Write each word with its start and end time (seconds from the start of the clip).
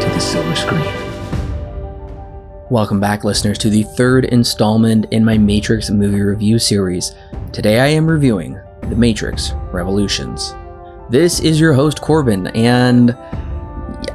to 0.00 0.08
the 0.10 0.20
silver 0.20 0.54
screen. 0.54 0.84
Welcome 2.68 3.00
back, 3.00 3.24
listeners, 3.24 3.58
to 3.58 3.70
the 3.70 3.84
third 3.84 4.24
installment 4.26 5.06
in 5.12 5.24
my 5.24 5.38
Matrix 5.38 5.88
movie 5.88 6.20
review 6.20 6.58
series. 6.58 7.14
Today 7.52 7.80
I 7.80 7.86
am 7.86 8.06
reviewing 8.06 8.60
The 8.82 8.96
Matrix 8.96 9.52
Revolutions. 9.72 10.54
This 11.08 11.40
is 11.40 11.60
your 11.60 11.72
host 11.72 12.00
Corbin, 12.00 12.48
and 12.48 13.16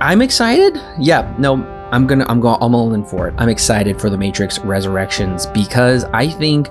I'm 0.02 0.22
excited. 0.22 0.80
Yeah, 1.00 1.34
no, 1.40 1.64
I'm 1.92 2.06
gonna, 2.06 2.26
I'm 2.28 2.42
going, 2.42 2.58
I'm 2.62 2.76
all 2.76 2.94
in 2.94 3.06
for 3.06 3.28
it. 3.30 3.34
I'm 3.38 3.50
excited 3.50 4.00
for 4.00 4.10
The 4.10 4.18
Matrix 4.18 4.60
Resurrections 4.60 5.46
because 5.48 6.04
I 6.06 6.28
think 6.28 6.70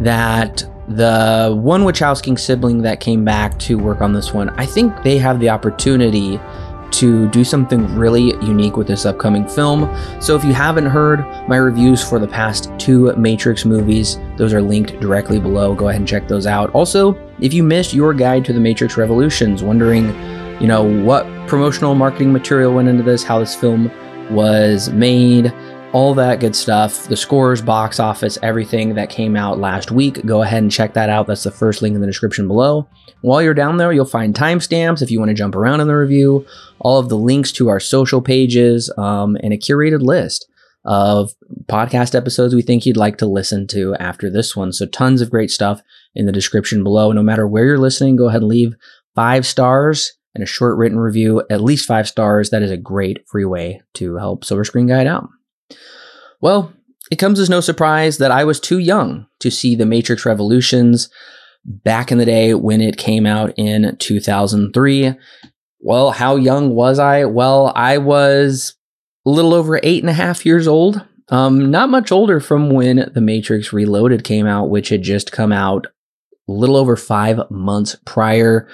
that 0.00 0.64
the 0.88 1.54
one 1.56 1.82
Wachowski 1.82 2.38
sibling 2.38 2.82
that 2.82 3.00
came 3.00 3.24
back 3.24 3.58
to 3.60 3.78
work 3.78 4.00
on 4.00 4.12
this 4.12 4.32
one, 4.32 4.50
I 4.50 4.66
think 4.66 5.02
they 5.02 5.18
have 5.18 5.40
the 5.40 5.50
opportunity 5.50 6.40
to 6.92 7.28
do 7.28 7.44
something 7.44 7.86
really 7.96 8.34
unique 8.44 8.76
with 8.76 8.86
this 8.86 9.06
upcoming 9.06 9.48
film. 9.48 9.92
So 10.20 10.36
if 10.36 10.44
you 10.44 10.52
haven't 10.52 10.86
heard 10.86 11.20
my 11.48 11.56
reviews 11.56 12.06
for 12.06 12.18
the 12.18 12.28
past 12.28 12.70
two 12.78 13.12
Matrix 13.16 13.64
movies, 13.64 14.18
those 14.36 14.52
are 14.54 14.62
linked 14.62 15.00
directly 15.00 15.40
below. 15.40 15.74
Go 15.74 15.88
ahead 15.88 16.00
and 16.00 16.08
check 16.08 16.28
those 16.28 16.46
out. 16.46 16.70
Also, 16.74 17.18
if 17.40 17.52
you 17.52 17.62
missed 17.62 17.94
your 17.94 18.14
guide 18.14 18.44
to 18.44 18.52
the 18.52 18.60
Matrix 18.60 18.96
Revolutions, 18.96 19.62
wondering, 19.62 20.06
you 20.60 20.68
know, 20.68 20.84
what 21.02 21.26
promotional 21.48 21.94
marketing 21.94 22.32
material 22.32 22.72
went 22.72 22.88
into 22.88 23.02
this, 23.02 23.24
how 23.24 23.38
this 23.38 23.54
film 23.54 23.90
was 24.30 24.90
made, 24.90 25.52
all 25.92 26.14
that 26.14 26.40
good 26.40 26.56
stuff. 26.56 27.06
The 27.06 27.16
scores, 27.16 27.60
box 27.60 28.00
office, 28.00 28.38
everything 28.42 28.94
that 28.94 29.10
came 29.10 29.36
out 29.36 29.58
last 29.58 29.90
week. 29.90 30.24
Go 30.24 30.42
ahead 30.42 30.62
and 30.62 30.72
check 30.72 30.94
that 30.94 31.10
out. 31.10 31.26
That's 31.26 31.44
the 31.44 31.50
first 31.50 31.82
link 31.82 31.94
in 31.94 32.00
the 32.00 32.06
description 32.06 32.48
below. 32.48 32.88
While 33.20 33.42
you're 33.42 33.54
down 33.54 33.76
there, 33.76 33.92
you'll 33.92 34.06
find 34.06 34.34
timestamps 34.34 35.02
if 35.02 35.10
you 35.10 35.18
want 35.18 35.28
to 35.28 35.34
jump 35.34 35.54
around 35.54 35.80
in 35.80 35.86
the 35.86 35.96
review, 35.96 36.46
all 36.80 36.98
of 36.98 37.08
the 37.08 37.16
links 37.16 37.52
to 37.52 37.68
our 37.68 37.78
social 37.78 38.22
pages, 38.22 38.92
um, 38.96 39.36
and 39.42 39.52
a 39.52 39.58
curated 39.58 40.00
list 40.02 40.46
of 40.84 41.32
podcast 41.66 42.14
episodes 42.14 42.54
we 42.54 42.62
think 42.62 42.84
you'd 42.84 42.96
like 42.96 43.18
to 43.18 43.26
listen 43.26 43.66
to 43.68 43.94
after 43.96 44.30
this 44.30 44.56
one. 44.56 44.72
So, 44.72 44.86
tons 44.86 45.20
of 45.20 45.30
great 45.30 45.50
stuff 45.50 45.80
in 46.14 46.26
the 46.26 46.32
description 46.32 46.82
below. 46.82 47.12
No 47.12 47.22
matter 47.22 47.46
where 47.46 47.66
you're 47.66 47.78
listening, 47.78 48.16
go 48.16 48.28
ahead 48.28 48.40
and 48.40 48.48
leave 48.48 48.74
five 49.14 49.46
stars 49.46 50.12
and 50.34 50.42
a 50.42 50.46
short 50.46 50.78
written 50.78 50.98
review, 50.98 51.42
at 51.50 51.60
least 51.60 51.86
five 51.86 52.08
stars. 52.08 52.50
That 52.50 52.62
is 52.62 52.70
a 52.70 52.76
great 52.76 53.28
free 53.28 53.44
way 53.44 53.82
to 53.94 54.16
help 54.16 54.44
Silver 54.44 54.64
Screen 54.64 54.86
Guide 54.86 55.06
out. 55.06 55.28
Well, 56.40 56.72
it 57.10 57.16
comes 57.16 57.38
as 57.38 57.50
no 57.50 57.60
surprise 57.60 58.18
that 58.18 58.30
I 58.30 58.44
was 58.44 58.58
too 58.58 58.78
young 58.78 59.26
to 59.40 59.50
see 59.50 59.74
The 59.74 59.86
Matrix 59.86 60.24
Revolutions 60.24 61.10
back 61.64 62.10
in 62.10 62.18
the 62.18 62.24
day 62.24 62.54
when 62.54 62.80
it 62.80 62.96
came 62.96 63.26
out 63.26 63.52
in 63.56 63.96
2003. 63.98 65.14
Well, 65.80 66.10
how 66.12 66.36
young 66.36 66.74
was 66.74 66.98
I? 66.98 67.24
Well, 67.24 67.72
I 67.76 67.98
was 67.98 68.74
a 69.26 69.30
little 69.30 69.54
over 69.54 69.78
eight 69.82 70.02
and 70.02 70.10
a 70.10 70.14
half 70.14 70.46
years 70.46 70.66
old. 70.66 71.04
Um, 71.28 71.70
not 71.70 71.88
much 71.88 72.12
older 72.12 72.40
from 72.40 72.70
when 72.70 73.10
The 73.14 73.20
Matrix 73.20 73.72
Reloaded 73.72 74.24
came 74.24 74.46
out, 74.46 74.70
which 74.70 74.88
had 74.88 75.02
just 75.02 75.32
come 75.32 75.52
out 75.52 75.86
a 76.48 76.52
little 76.52 76.76
over 76.76 76.96
five 76.96 77.40
months 77.50 77.96
prior. 78.04 78.68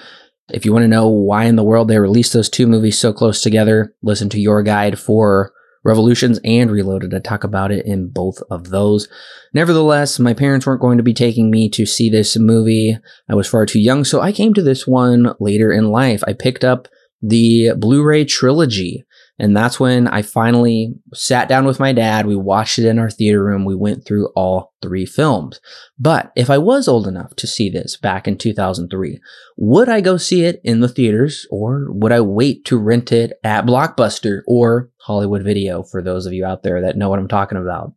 If 0.50 0.64
you 0.64 0.72
want 0.72 0.84
to 0.84 0.88
know 0.88 1.08
why 1.08 1.44
in 1.44 1.56
the 1.56 1.64
world 1.64 1.88
they 1.88 1.98
released 1.98 2.32
those 2.32 2.48
two 2.48 2.66
movies 2.66 2.98
so 2.98 3.12
close 3.12 3.42
together, 3.42 3.94
listen 4.02 4.28
to 4.30 4.40
your 4.40 4.62
guide 4.62 4.98
for 4.98 5.52
Revolutions 5.84 6.40
and 6.44 6.70
Reloaded. 6.70 7.14
I 7.14 7.20
talk 7.20 7.44
about 7.44 7.70
it 7.70 7.86
in 7.86 8.08
both 8.08 8.42
of 8.50 8.70
those. 8.70 9.08
Nevertheless, 9.54 10.18
my 10.18 10.34
parents 10.34 10.66
weren't 10.66 10.80
going 10.80 10.98
to 10.98 11.04
be 11.04 11.14
taking 11.14 11.50
me 11.50 11.68
to 11.70 11.86
see 11.86 12.10
this 12.10 12.36
movie. 12.36 12.98
I 13.28 13.34
was 13.34 13.48
far 13.48 13.66
too 13.66 13.80
young, 13.80 14.04
so 14.04 14.20
I 14.20 14.32
came 14.32 14.54
to 14.54 14.62
this 14.62 14.86
one 14.86 15.34
later 15.40 15.72
in 15.72 15.90
life. 15.90 16.22
I 16.26 16.32
picked 16.32 16.64
up 16.64 16.88
the 17.22 17.72
Blu 17.76 18.02
ray 18.02 18.24
trilogy. 18.24 19.04
And 19.38 19.56
that's 19.56 19.78
when 19.78 20.08
I 20.08 20.22
finally 20.22 20.94
sat 21.14 21.48
down 21.48 21.64
with 21.64 21.78
my 21.78 21.92
dad. 21.92 22.26
We 22.26 22.34
watched 22.34 22.78
it 22.78 22.86
in 22.86 22.98
our 22.98 23.10
theater 23.10 23.44
room. 23.44 23.64
We 23.64 23.76
went 23.76 24.04
through 24.04 24.28
all 24.34 24.74
three 24.82 25.06
films. 25.06 25.60
But 25.98 26.32
if 26.34 26.50
I 26.50 26.58
was 26.58 26.88
old 26.88 27.06
enough 27.06 27.36
to 27.36 27.46
see 27.46 27.70
this 27.70 27.96
back 27.96 28.26
in 28.26 28.36
2003, 28.36 29.20
would 29.56 29.88
I 29.88 30.00
go 30.00 30.16
see 30.16 30.44
it 30.44 30.60
in 30.64 30.80
the 30.80 30.88
theaters 30.88 31.46
or 31.50 31.86
would 31.90 32.10
I 32.10 32.20
wait 32.20 32.64
to 32.66 32.76
rent 32.76 33.12
it 33.12 33.34
at 33.44 33.66
Blockbuster 33.66 34.40
or 34.48 34.90
Hollywood 35.02 35.44
Video 35.44 35.84
for 35.84 36.02
those 36.02 36.26
of 36.26 36.32
you 36.32 36.44
out 36.44 36.64
there 36.64 36.80
that 36.82 36.96
know 36.96 37.08
what 37.08 37.20
I'm 37.20 37.28
talking 37.28 37.58
about? 37.58 37.92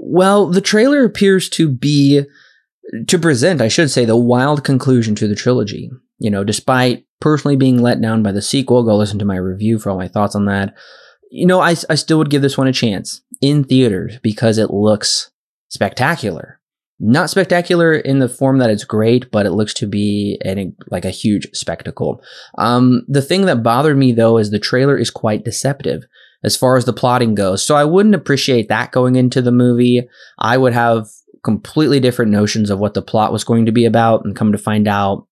Well, 0.00 0.46
the 0.46 0.60
trailer 0.60 1.04
appears 1.04 1.48
to 1.50 1.68
be 1.68 2.22
to 3.08 3.18
present, 3.18 3.60
I 3.60 3.68
should 3.68 3.90
say, 3.90 4.04
the 4.04 4.16
wild 4.16 4.62
conclusion 4.62 5.14
to 5.16 5.26
the 5.26 5.34
trilogy. 5.34 5.90
You 6.18 6.30
know, 6.30 6.44
despite 6.44 7.06
personally 7.24 7.56
being 7.56 7.80
let 7.80 8.02
down 8.02 8.22
by 8.22 8.30
the 8.30 8.42
sequel, 8.42 8.84
go 8.84 8.94
listen 8.94 9.18
to 9.18 9.24
my 9.24 9.36
review 9.36 9.78
for 9.78 9.88
all 9.88 9.96
my 9.96 10.06
thoughts 10.06 10.34
on 10.34 10.44
that. 10.44 10.74
You 11.30 11.46
know, 11.46 11.58
I, 11.58 11.74
I 11.88 11.94
still 11.94 12.18
would 12.18 12.28
give 12.28 12.42
this 12.42 12.58
one 12.58 12.66
a 12.66 12.72
chance 12.72 13.22
in 13.40 13.64
theaters 13.64 14.18
because 14.22 14.58
it 14.58 14.70
looks 14.70 15.30
spectacular. 15.68 16.60
Not 17.00 17.30
spectacular 17.30 17.94
in 17.94 18.18
the 18.18 18.28
form 18.28 18.58
that 18.58 18.68
it's 18.68 18.84
great, 18.84 19.30
but 19.30 19.46
it 19.46 19.52
looks 19.52 19.72
to 19.74 19.86
be 19.86 20.38
an, 20.44 20.76
like 20.90 21.06
a 21.06 21.10
huge 21.10 21.48
spectacle. 21.54 22.22
Um, 22.58 23.06
the 23.08 23.22
thing 23.22 23.46
that 23.46 23.62
bothered 23.62 23.96
me 23.96 24.12
though 24.12 24.36
is 24.36 24.50
the 24.50 24.58
trailer 24.58 24.98
is 24.98 25.10
quite 25.10 25.46
deceptive 25.46 26.04
as 26.42 26.58
far 26.58 26.76
as 26.76 26.84
the 26.84 26.92
plotting 26.92 27.34
goes. 27.34 27.66
So 27.66 27.74
I 27.74 27.86
wouldn't 27.86 28.14
appreciate 28.14 28.68
that 28.68 28.92
going 28.92 29.16
into 29.16 29.40
the 29.40 29.50
movie. 29.50 30.06
I 30.38 30.58
would 30.58 30.74
have 30.74 31.08
completely 31.42 32.00
different 32.00 32.32
notions 32.32 32.68
of 32.68 32.78
what 32.78 32.92
the 32.92 33.00
plot 33.00 33.32
was 33.32 33.44
going 33.44 33.64
to 33.64 33.72
be 33.72 33.86
about 33.86 34.26
and 34.26 34.36
come 34.36 34.52
to 34.52 34.58
find 34.58 34.86
out 34.86 35.26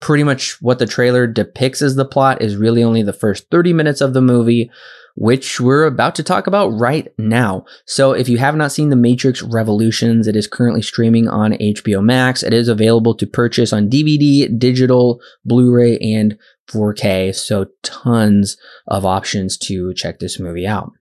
pretty 0.00 0.22
much 0.22 0.60
what 0.62 0.78
the 0.78 0.86
trailer 0.86 1.26
depicts 1.26 1.82
as 1.82 1.96
the 1.96 2.04
plot 2.04 2.40
is 2.40 2.56
really 2.56 2.82
only 2.82 3.02
the 3.02 3.12
first 3.12 3.50
30 3.50 3.72
minutes 3.72 4.00
of 4.00 4.14
the 4.14 4.20
movie, 4.20 4.70
which 5.16 5.60
we're 5.60 5.84
about 5.84 6.14
to 6.14 6.22
talk 6.22 6.46
about 6.46 6.68
right 6.68 7.12
now. 7.18 7.64
So 7.86 8.12
if 8.12 8.28
you 8.28 8.38
have 8.38 8.54
not 8.54 8.70
seen 8.70 8.90
The 8.90 8.96
Matrix 8.96 9.42
Revolutions, 9.42 10.28
it 10.28 10.36
is 10.36 10.46
currently 10.46 10.82
streaming 10.82 11.26
on 11.26 11.52
HBO 11.52 12.02
Max. 12.02 12.42
It 12.42 12.54
is 12.54 12.68
available 12.68 13.14
to 13.16 13.26
purchase 13.26 13.72
on 13.72 13.90
DVD, 13.90 14.56
digital, 14.58 15.20
Blu-ray, 15.44 15.98
and 15.98 16.38
4K. 16.70 17.34
So 17.34 17.66
tons 17.82 18.56
of 18.86 19.04
options 19.04 19.58
to 19.58 19.92
check 19.94 20.20
this 20.20 20.38
movie 20.38 20.66
out. 20.66 20.92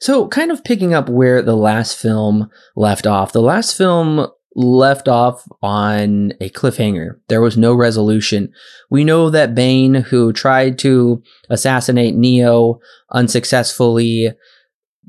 So, 0.00 0.26
kind 0.26 0.50
of 0.50 0.64
picking 0.64 0.92
up 0.92 1.08
where 1.08 1.42
the 1.42 1.54
last 1.54 1.96
film 1.96 2.50
left 2.74 3.06
off, 3.06 3.30
the 3.30 3.40
last 3.40 3.78
film 3.78 4.26
left 4.54 5.08
off 5.08 5.46
on 5.62 6.32
a 6.40 6.50
cliffhanger. 6.50 7.18
There 7.28 7.40
was 7.40 7.56
no 7.56 7.74
resolution. 7.74 8.52
We 8.90 9.04
know 9.04 9.30
that 9.30 9.54
Bane, 9.54 9.94
who 9.94 10.32
tried 10.32 10.78
to 10.80 11.22
assassinate 11.48 12.14
Neo 12.14 12.80
unsuccessfully, 13.12 14.32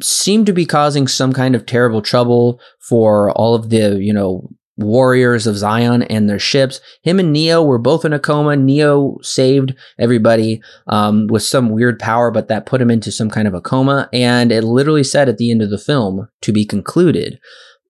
seemed 0.01 0.45
to 0.45 0.53
be 0.53 0.65
causing 0.65 1.07
some 1.07 1.33
kind 1.33 1.55
of 1.55 1.65
terrible 1.65 2.01
trouble 2.01 2.59
for 2.79 3.31
all 3.31 3.53
of 3.53 3.69
the, 3.69 3.99
you 4.01 4.13
know, 4.13 4.49
warriors 4.77 5.45
of 5.45 5.57
Zion 5.57 6.01
and 6.03 6.27
their 6.27 6.39
ships. 6.39 6.81
Him 7.03 7.19
and 7.19 7.31
Neo 7.31 7.61
were 7.63 7.77
both 7.77 8.05
in 8.05 8.13
a 8.13 8.19
coma. 8.19 8.55
Neo 8.55 9.17
saved 9.21 9.75
everybody 9.99 10.61
um, 10.87 11.27
with 11.27 11.43
some 11.43 11.69
weird 11.69 11.99
power, 11.99 12.31
but 12.31 12.47
that 12.47 12.65
put 12.65 12.81
him 12.81 12.89
into 12.89 13.11
some 13.11 13.29
kind 13.29 13.47
of 13.47 13.53
a 13.53 13.61
coma. 13.61 14.09
And 14.11 14.51
it 14.51 14.63
literally 14.63 15.03
said 15.03 15.29
at 15.29 15.37
the 15.37 15.51
end 15.51 15.61
of 15.61 15.69
the 15.69 15.77
film 15.77 16.27
to 16.41 16.51
be 16.51 16.65
concluded 16.65 17.39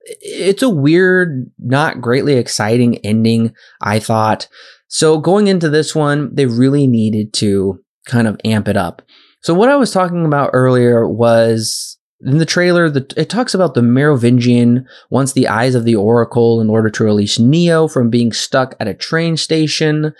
it's 0.03 0.61
a 0.61 0.69
weird, 0.69 1.49
not 1.59 2.01
greatly 2.01 2.33
exciting 2.33 2.97
ending, 2.97 3.53
I 3.81 3.99
thought. 3.99 4.47
So 4.87 5.17
going 5.17 5.47
into 5.47 5.69
this 5.69 5.95
one, 5.95 6.33
they 6.35 6.45
really 6.45 6.87
needed 6.87 7.33
to 7.35 7.79
kind 8.05 8.27
of 8.27 8.39
amp 8.43 8.67
it 8.67 8.77
up. 8.77 9.01
So 9.41 9.53
what 9.53 9.69
I 9.69 9.75
was 9.75 9.91
talking 9.91 10.25
about 10.25 10.51
earlier 10.53 11.07
was 11.07 11.97
in 12.21 12.37
the 12.37 12.45
trailer, 12.45 12.89
the, 12.89 13.11
it 13.17 13.29
talks 13.29 13.53
about 13.53 13.73
the 13.73 13.81
Merovingian 13.81 14.87
wants 15.09 15.33
the 15.33 15.47
eyes 15.47 15.75
of 15.75 15.83
the 15.83 15.95
Oracle 15.95 16.61
in 16.61 16.69
order 16.69 16.89
to 16.89 17.03
release 17.03 17.39
Neo 17.39 17.87
from 17.87 18.09
being 18.09 18.31
stuck 18.31 18.75
at 18.79 18.87
a 18.87 18.93
train 18.93 19.35
station. 19.35 20.13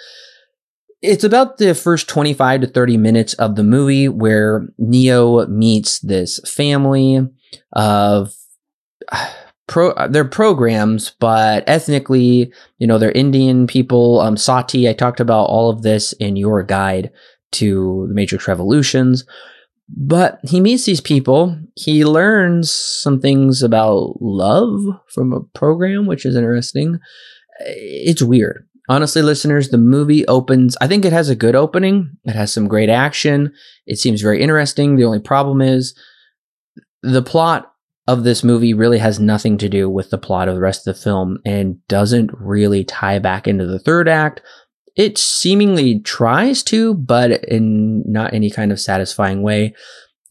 It's 1.01 1.23
about 1.23 1.57
the 1.57 1.75
first 1.75 2.09
25 2.09 2.61
to 2.61 2.67
30 2.67 2.97
minutes 2.97 3.33
of 3.35 3.55
the 3.55 3.63
movie 3.63 4.09
where 4.09 4.67
Neo 4.77 5.45
meets 5.47 5.99
this 5.99 6.39
family 6.39 7.25
of 7.73 8.33
pro 9.67 9.91
uh, 9.91 10.07
they're 10.07 10.25
programs, 10.25 11.11
but 11.19 11.63
ethnically, 11.67 12.51
you 12.77 12.87
know, 12.87 12.97
they're 12.97 13.11
Indian 13.11 13.67
people. 13.67 14.19
Um, 14.21 14.37
Sati, 14.37 14.89
I 14.89 14.93
talked 14.93 15.19
about 15.19 15.45
all 15.45 15.69
of 15.69 15.81
this 15.81 16.13
in 16.13 16.35
your 16.35 16.63
guide 16.63 17.11
to 17.53 18.05
the 18.07 18.13
Matrix 18.13 18.47
Revolutions. 18.47 19.25
But 19.89 20.39
he 20.43 20.59
meets 20.61 20.85
these 20.85 21.01
people. 21.01 21.57
He 21.75 22.05
learns 22.05 22.71
some 22.71 23.19
things 23.19 23.61
about 23.61 24.15
love 24.21 24.79
from 25.09 25.33
a 25.33 25.41
program, 25.57 26.05
which 26.05 26.25
is 26.25 26.35
interesting. 26.35 26.99
It's 27.59 28.21
weird. 28.21 28.67
Honestly, 28.89 29.21
listeners, 29.21 29.69
the 29.69 29.77
movie 29.77 30.25
opens. 30.27 30.75
I 30.81 30.87
think 30.87 31.05
it 31.05 31.13
has 31.13 31.29
a 31.29 31.35
good 31.35 31.55
opening. 31.55 32.17
It 32.25 32.35
has 32.35 32.51
some 32.51 32.67
great 32.67 32.89
action. 32.89 33.53
It 33.85 33.97
seems 33.97 34.21
very 34.21 34.41
interesting. 34.41 34.95
The 34.95 35.05
only 35.05 35.19
problem 35.19 35.61
is 35.61 35.95
the 37.01 37.21
plot 37.21 37.72
of 38.07 38.23
this 38.23 38.43
movie 38.43 38.73
really 38.73 38.99
has 38.99 39.19
nothing 39.19 39.57
to 39.57 39.69
do 39.69 39.89
with 39.89 40.09
the 40.09 40.17
plot 40.17 40.47
of 40.47 40.55
the 40.55 40.61
rest 40.61 40.85
of 40.85 40.95
the 40.95 41.01
film 41.01 41.39
and 41.45 41.85
doesn't 41.87 42.31
really 42.33 42.83
tie 42.83 43.19
back 43.19 43.47
into 43.47 43.65
the 43.65 43.79
third 43.79 44.09
act. 44.09 44.41
It 44.95 45.17
seemingly 45.17 45.99
tries 45.99 46.63
to, 46.63 46.93
but 46.93 47.43
in 47.45 48.03
not 48.05 48.33
any 48.33 48.49
kind 48.49 48.71
of 48.71 48.79
satisfying 48.79 49.41
way. 49.41 49.73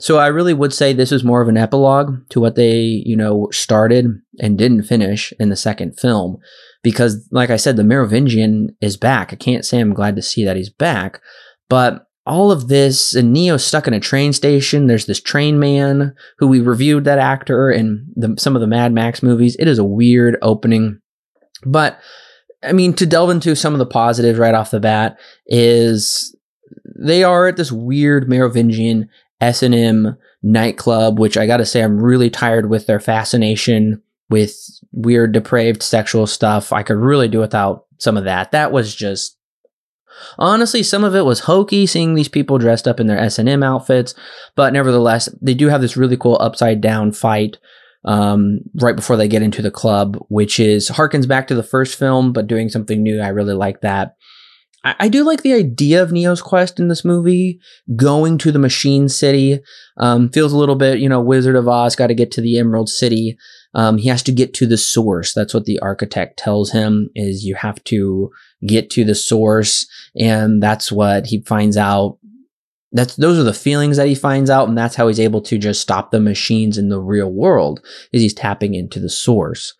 So 0.00 0.18
I 0.18 0.26
really 0.26 0.52
would 0.52 0.72
say 0.72 0.92
this 0.92 1.12
is 1.12 1.24
more 1.24 1.40
of 1.40 1.48
an 1.48 1.56
epilogue 1.56 2.28
to 2.30 2.40
what 2.40 2.56
they, 2.56 2.80
you 2.80 3.16
know, 3.16 3.48
started 3.52 4.06
and 4.40 4.58
didn't 4.58 4.82
finish 4.82 5.32
in 5.38 5.48
the 5.48 5.56
second 5.56 5.98
film. 5.98 6.38
Because, 6.82 7.28
like 7.30 7.50
I 7.50 7.56
said, 7.56 7.76
the 7.76 7.84
Merovingian 7.84 8.76
is 8.80 8.96
back. 8.96 9.32
I 9.32 9.36
can't 9.36 9.64
say 9.64 9.78
I'm 9.78 9.94
glad 9.94 10.16
to 10.16 10.22
see 10.22 10.44
that 10.44 10.56
he's 10.56 10.70
back, 10.70 11.20
but 11.68 12.06
all 12.24 12.52
of 12.52 12.68
this 12.68 13.14
and 13.14 13.32
Neo 13.32 13.56
stuck 13.56 13.88
in 13.88 13.94
a 13.94 14.00
train 14.00 14.32
station. 14.32 14.86
There's 14.86 15.06
this 15.06 15.20
train 15.20 15.58
man 15.58 16.14
who 16.38 16.46
we 16.46 16.60
reviewed 16.60 17.04
that 17.04 17.18
actor 17.18 17.70
in 17.70 18.06
the, 18.14 18.34
some 18.38 18.54
of 18.54 18.60
the 18.60 18.66
Mad 18.66 18.92
Max 18.92 19.22
movies. 19.22 19.56
It 19.58 19.66
is 19.66 19.78
a 19.78 19.84
weird 19.84 20.36
opening, 20.42 21.00
but 21.64 21.98
I 22.62 22.72
mean, 22.72 22.94
to 22.94 23.06
delve 23.06 23.30
into 23.30 23.56
some 23.56 23.72
of 23.72 23.80
the 23.80 23.86
positives 23.86 24.38
right 24.38 24.54
off 24.54 24.70
the 24.70 24.80
bat 24.80 25.18
is 25.46 26.36
they 26.96 27.24
are 27.24 27.48
at 27.48 27.56
this 27.56 27.72
weird 27.72 28.28
Merovingian 28.28 29.08
S&M 29.40 30.16
nightclub, 30.42 31.18
which 31.18 31.36
I 31.36 31.46
got 31.46 31.56
to 31.56 31.66
say, 31.66 31.82
I'm 31.82 32.00
really 32.00 32.30
tired 32.30 32.70
with 32.70 32.86
their 32.86 33.00
fascination 33.00 34.00
with 34.30 34.56
weird, 34.92 35.32
depraved 35.32 35.82
sexual 35.82 36.26
stuff. 36.26 36.72
I 36.72 36.84
could 36.84 36.96
really 36.96 37.28
do 37.28 37.40
without 37.40 37.86
some 37.98 38.16
of 38.16 38.24
that. 38.24 38.52
That 38.52 38.70
was 38.70 38.94
just 38.94 39.36
Honestly, 40.38 40.82
some 40.82 41.04
of 41.04 41.14
it 41.14 41.24
was 41.24 41.40
hokey 41.40 41.86
seeing 41.86 42.14
these 42.14 42.28
people 42.28 42.58
dressed 42.58 42.88
up 42.88 43.00
in 43.00 43.06
their 43.06 43.18
S&M 43.18 43.62
outfits, 43.62 44.14
but 44.56 44.72
nevertheless, 44.72 45.28
they 45.40 45.54
do 45.54 45.68
have 45.68 45.80
this 45.80 45.96
really 45.96 46.16
cool 46.16 46.38
upside 46.40 46.80
down 46.80 47.12
fight 47.12 47.58
um, 48.04 48.60
right 48.80 48.96
before 48.96 49.16
they 49.16 49.28
get 49.28 49.42
into 49.42 49.62
the 49.62 49.70
club, 49.70 50.16
which 50.28 50.58
is 50.58 50.90
harkens 50.90 51.28
back 51.28 51.46
to 51.48 51.54
the 51.54 51.62
first 51.62 51.98
film, 51.98 52.32
but 52.32 52.46
doing 52.46 52.68
something 52.68 53.02
new. 53.02 53.20
I 53.20 53.28
really 53.28 53.54
like 53.54 53.80
that. 53.82 54.16
I, 54.84 54.94
I 55.00 55.08
do 55.08 55.24
like 55.24 55.42
the 55.42 55.54
idea 55.54 56.02
of 56.02 56.12
Neo's 56.12 56.42
quest 56.42 56.80
in 56.80 56.88
this 56.88 57.04
movie, 57.04 57.60
going 57.94 58.38
to 58.38 58.52
the 58.52 58.58
Machine 58.58 59.08
City. 59.08 59.60
Um, 59.98 60.30
feels 60.30 60.52
a 60.52 60.58
little 60.58 60.74
bit, 60.74 60.98
you 60.98 61.08
know, 61.08 61.20
Wizard 61.20 61.56
of 61.56 61.68
Oz, 61.68 61.96
got 61.96 62.08
to 62.08 62.14
get 62.14 62.30
to 62.32 62.40
the 62.40 62.58
Emerald 62.58 62.88
City. 62.88 63.36
Um, 63.74 63.98
he 63.98 64.08
has 64.08 64.22
to 64.24 64.32
get 64.32 64.54
to 64.54 64.66
the 64.66 64.76
source. 64.76 65.32
That's 65.32 65.54
what 65.54 65.64
the 65.64 65.78
architect 65.80 66.38
tells 66.38 66.72
him 66.72 67.08
is 67.14 67.44
you 67.44 67.54
have 67.54 67.82
to 67.84 68.30
get 68.66 68.90
to 68.90 69.04
the 69.04 69.14
source. 69.14 69.86
And 70.18 70.62
that's 70.62 70.92
what 70.92 71.26
he 71.26 71.42
finds 71.42 71.76
out. 71.76 72.18
That's, 72.92 73.16
those 73.16 73.38
are 73.38 73.44
the 73.44 73.54
feelings 73.54 73.96
that 73.96 74.08
he 74.08 74.14
finds 74.14 74.50
out. 74.50 74.68
And 74.68 74.76
that's 74.76 74.94
how 74.94 75.08
he's 75.08 75.20
able 75.20 75.40
to 75.42 75.56
just 75.56 75.80
stop 75.80 76.10
the 76.10 76.20
machines 76.20 76.76
in 76.76 76.90
the 76.90 77.00
real 77.00 77.32
world 77.32 77.80
is 78.12 78.20
he's 78.20 78.34
tapping 78.34 78.74
into 78.74 79.00
the 79.00 79.08
source. 79.08 79.74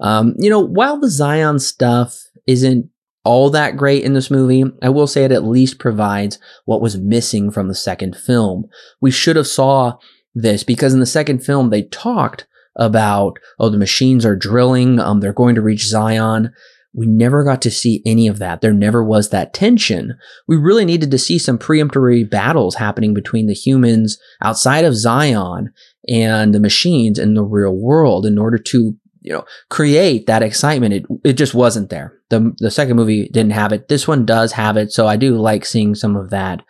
Um, 0.00 0.34
you 0.38 0.50
know, 0.50 0.60
while 0.60 0.98
the 0.98 1.08
Zion 1.08 1.58
stuff 1.60 2.20
isn't 2.46 2.90
all 3.24 3.50
that 3.50 3.76
great 3.76 4.04
in 4.04 4.14
this 4.14 4.30
movie, 4.30 4.64
I 4.82 4.88
will 4.88 5.06
say 5.06 5.24
it 5.24 5.32
at 5.32 5.44
least 5.44 5.78
provides 5.78 6.38
what 6.64 6.80
was 6.80 6.96
missing 6.96 7.50
from 7.50 7.68
the 7.68 7.74
second 7.74 8.16
film. 8.16 8.66
We 9.00 9.10
should 9.10 9.36
have 9.36 9.46
saw 9.46 9.98
this 10.34 10.62
because 10.62 10.92
in 10.92 11.00
the 11.00 11.06
second 11.06 11.44
film 11.44 11.70
they 11.70 11.82
talked 11.82 12.46
about 12.76 13.38
oh 13.58 13.68
the 13.68 13.78
machines 13.78 14.24
are 14.24 14.36
drilling 14.36 15.00
um 15.00 15.20
they're 15.20 15.32
going 15.32 15.54
to 15.54 15.62
reach 15.62 15.86
Zion 15.86 16.52
we 16.96 17.06
never 17.06 17.44
got 17.44 17.60
to 17.62 17.70
see 17.70 18.02
any 18.06 18.26
of 18.26 18.38
that. 18.38 18.62
There 18.62 18.72
never 18.72 19.04
was 19.04 19.28
that 19.28 19.52
tension. 19.52 20.16
We 20.48 20.56
really 20.56 20.86
needed 20.86 21.10
to 21.10 21.18
see 21.18 21.38
some 21.38 21.58
preemptory 21.58 22.28
battles 22.28 22.76
happening 22.76 23.12
between 23.12 23.46
the 23.46 23.54
humans 23.54 24.18
outside 24.42 24.86
of 24.86 24.96
Zion 24.96 25.72
and 26.08 26.54
the 26.54 26.60
machines 26.60 27.18
in 27.18 27.34
the 27.34 27.44
real 27.44 27.76
world 27.76 28.24
in 28.24 28.38
order 28.38 28.56
to, 28.56 28.96
you 29.20 29.32
know, 29.32 29.44
create 29.68 30.26
that 30.26 30.42
excitement. 30.42 30.94
It, 30.94 31.04
it 31.22 31.32
just 31.34 31.52
wasn't 31.52 31.90
there. 31.90 32.14
The, 32.30 32.54
the 32.58 32.70
second 32.70 32.96
movie 32.96 33.28
didn't 33.28 33.52
have 33.52 33.72
it. 33.72 33.88
This 33.88 34.08
one 34.08 34.24
does 34.24 34.52
have 34.52 34.78
it. 34.78 34.90
So 34.90 35.06
I 35.06 35.16
do 35.16 35.36
like 35.36 35.66
seeing 35.66 35.94
some 35.94 36.16
of 36.16 36.30
that. 36.30 36.64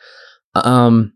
Um, 0.57 1.13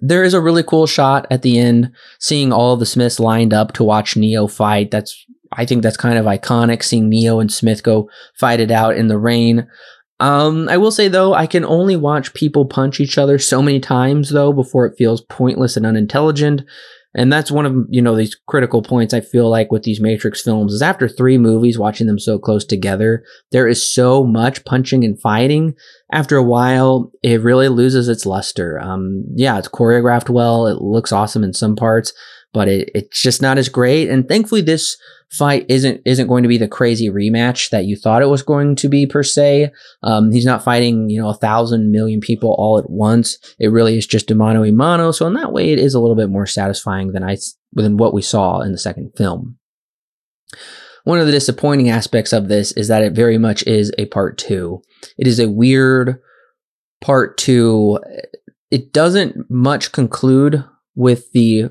there 0.00 0.24
is 0.24 0.34
a 0.34 0.40
really 0.40 0.62
cool 0.62 0.86
shot 0.86 1.26
at 1.30 1.42
the 1.42 1.58
end, 1.58 1.92
seeing 2.18 2.52
all 2.52 2.76
the 2.76 2.86
Smiths 2.86 3.20
lined 3.20 3.52
up 3.52 3.72
to 3.74 3.84
watch 3.84 4.16
Neo 4.16 4.46
fight. 4.46 4.90
That's 4.90 5.26
I 5.52 5.66
think 5.66 5.82
that's 5.82 5.96
kind 5.96 6.18
of 6.18 6.26
iconic 6.26 6.82
seeing 6.82 7.08
Neo 7.08 7.38
and 7.38 7.52
Smith 7.52 7.82
go 7.82 8.08
fight 8.34 8.60
it 8.60 8.70
out 8.70 8.96
in 8.96 9.08
the 9.08 9.18
rain. 9.18 9.68
Um, 10.20 10.68
I 10.68 10.76
will 10.76 10.90
say 10.92 11.08
though, 11.08 11.34
I 11.34 11.46
can 11.46 11.64
only 11.64 11.96
watch 11.96 12.32
people 12.32 12.64
punch 12.64 13.00
each 13.00 13.18
other 13.18 13.38
so 13.38 13.60
many 13.60 13.80
times 13.80 14.30
though 14.30 14.52
before 14.52 14.86
it 14.86 14.96
feels 14.96 15.20
pointless 15.22 15.76
and 15.76 15.84
unintelligent. 15.84 16.62
And 17.14 17.32
that's 17.32 17.50
one 17.50 17.66
of, 17.66 17.74
you 17.90 18.00
know, 18.00 18.16
these 18.16 18.36
critical 18.46 18.82
points 18.82 19.12
I 19.12 19.20
feel 19.20 19.50
like 19.50 19.70
with 19.70 19.82
these 19.82 20.00
Matrix 20.00 20.40
films 20.40 20.72
is 20.72 20.80
after 20.82 21.08
three 21.08 21.36
movies, 21.36 21.78
watching 21.78 22.06
them 22.06 22.18
so 22.18 22.38
close 22.38 22.64
together, 22.64 23.24
there 23.50 23.68
is 23.68 23.94
so 23.94 24.24
much 24.24 24.64
punching 24.64 25.04
and 25.04 25.20
fighting. 25.20 25.74
After 26.10 26.36
a 26.36 26.42
while, 26.42 27.12
it 27.22 27.42
really 27.42 27.68
loses 27.68 28.08
its 28.08 28.24
luster. 28.24 28.80
Um, 28.80 29.24
yeah, 29.34 29.58
it's 29.58 29.68
choreographed 29.68 30.30
well. 30.30 30.66
It 30.66 30.80
looks 30.80 31.12
awesome 31.12 31.44
in 31.44 31.52
some 31.52 31.76
parts, 31.76 32.14
but 32.52 32.68
it, 32.68 32.90
it's 32.94 33.20
just 33.20 33.42
not 33.42 33.58
as 33.58 33.68
great. 33.68 34.08
And 34.08 34.28
thankfully 34.28 34.60
this 34.60 34.96
fight 35.30 35.64
isn't 35.68 36.00
isn't 36.04 36.28
going 36.28 36.42
to 36.42 36.48
be 36.48 36.58
the 36.58 36.68
crazy 36.68 37.08
rematch 37.08 37.70
that 37.70 37.86
you 37.86 37.96
thought 37.96 38.22
it 38.22 38.26
was 38.26 38.42
going 38.42 38.76
to 38.76 38.88
be 38.88 39.06
per 39.06 39.22
se. 39.22 39.70
Um, 40.02 40.30
he's 40.30 40.44
not 40.44 40.62
fighting 40.62 41.08
you 41.08 41.20
know 41.20 41.30
a 41.30 41.34
thousand 41.34 41.90
million 41.90 42.20
people 42.20 42.54
all 42.58 42.78
at 42.78 42.90
once. 42.90 43.38
It 43.58 43.68
really 43.68 43.96
is 43.96 44.06
just 44.06 44.30
a 44.30 44.34
mano 44.34 44.64
a 44.64 44.72
mano. 44.72 45.10
So 45.10 45.26
in 45.26 45.34
that 45.34 45.52
way, 45.52 45.72
it 45.72 45.78
is 45.78 45.94
a 45.94 46.00
little 46.00 46.16
bit 46.16 46.30
more 46.30 46.46
satisfying 46.46 47.12
than 47.12 47.24
I 47.24 47.36
than 47.72 47.96
what 47.96 48.14
we 48.14 48.22
saw 48.22 48.60
in 48.60 48.72
the 48.72 48.78
second 48.78 49.12
film. 49.16 49.58
One 51.04 51.18
of 51.18 51.26
the 51.26 51.32
disappointing 51.32 51.88
aspects 51.88 52.32
of 52.32 52.48
this 52.48 52.72
is 52.72 52.88
that 52.88 53.02
it 53.02 53.14
very 53.14 53.38
much 53.38 53.66
is 53.66 53.92
a 53.98 54.06
part 54.06 54.38
two. 54.38 54.82
It 55.18 55.26
is 55.26 55.40
a 55.40 55.48
weird 55.48 56.20
part 57.00 57.38
two. 57.38 57.98
It 58.70 58.92
doesn't 58.92 59.50
much 59.50 59.90
conclude 59.92 60.64
with 60.94 61.32
the 61.32 61.70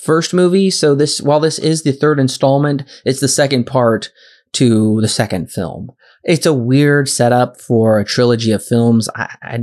first 0.00 0.34
movie. 0.34 0.70
So 0.70 0.94
this, 0.94 1.20
while 1.20 1.40
this 1.40 1.58
is 1.58 1.82
the 1.82 1.92
third 1.92 2.18
installment, 2.18 2.82
it's 3.04 3.20
the 3.20 3.28
second 3.28 3.64
part 3.64 4.10
to 4.52 5.00
the 5.00 5.08
second 5.08 5.50
film. 5.50 5.90
It's 6.24 6.46
a 6.46 6.54
weird 6.54 7.08
setup 7.08 7.60
for 7.60 7.98
a 7.98 8.04
trilogy 8.04 8.52
of 8.52 8.64
films. 8.64 9.08
I, 9.14 9.34
I 9.42 9.58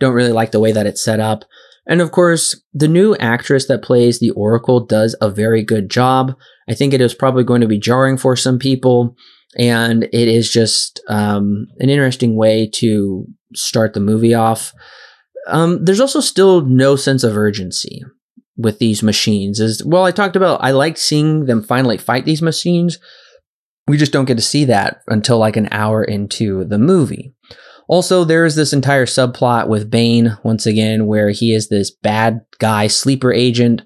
don't 0.00 0.14
really 0.14 0.32
like 0.32 0.52
the 0.52 0.60
way 0.60 0.72
that 0.72 0.86
it's 0.86 1.04
set 1.04 1.20
up. 1.20 1.44
And 1.86 2.00
of 2.00 2.12
course, 2.12 2.60
the 2.72 2.88
new 2.88 3.16
actress 3.16 3.66
that 3.66 3.82
plays 3.82 4.18
the 4.18 4.30
Oracle 4.30 4.84
does 4.84 5.16
a 5.20 5.28
very 5.28 5.62
good 5.62 5.90
job. 5.90 6.36
I 6.68 6.74
think 6.74 6.94
it 6.94 7.00
is 7.00 7.14
probably 7.14 7.44
going 7.44 7.60
to 7.60 7.68
be 7.68 7.78
jarring 7.78 8.16
for 8.16 8.36
some 8.36 8.58
people, 8.58 9.16
and 9.58 10.04
it 10.04 10.28
is 10.28 10.50
just 10.50 11.00
um, 11.08 11.66
an 11.80 11.90
interesting 11.90 12.36
way 12.36 12.70
to 12.74 13.26
start 13.54 13.94
the 13.94 14.00
movie 14.00 14.32
off. 14.32 14.72
Um, 15.48 15.84
there's 15.84 16.00
also 16.00 16.20
still 16.20 16.60
no 16.60 16.94
sense 16.94 17.24
of 17.24 17.36
urgency 17.36 18.02
with 18.56 18.78
these 18.78 19.02
machines 19.02 19.60
is 19.60 19.82
well 19.84 20.04
i 20.04 20.10
talked 20.10 20.36
about 20.36 20.62
i 20.62 20.70
liked 20.70 20.98
seeing 20.98 21.46
them 21.46 21.62
finally 21.62 21.98
fight 21.98 22.24
these 22.24 22.42
machines. 22.42 22.98
We 23.88 23.96
just 23.96 24.12
don't 24.12 24.26
get 24.26 24.36
to 24.36 24.42
see 24.42 24.64
that 24.66 25.02
until 25.08 25.38
like 25.38 25.56
an 25.56 25.68
hour 25.72 26.04
into 26.04 26.64
the 26.64 26.78
movie. 26.78 27.34
Also 27.88 28.24
there's 28.24 28.54
this 28.54 28.72
entire 28.72 29.06
subplot 29.06 29.68
with 29.68 29.90
bane 29.90 30.38
once 30.44 30.66
again 30.66 31.06
where 31.06 31.30
he 31.30 31.52
is 31.52 31.68
this 31.68 31.90
bad 31.90 32.40
guy 32.58 32.86
sleeper 32.86 33.32
agent 33.32 33.82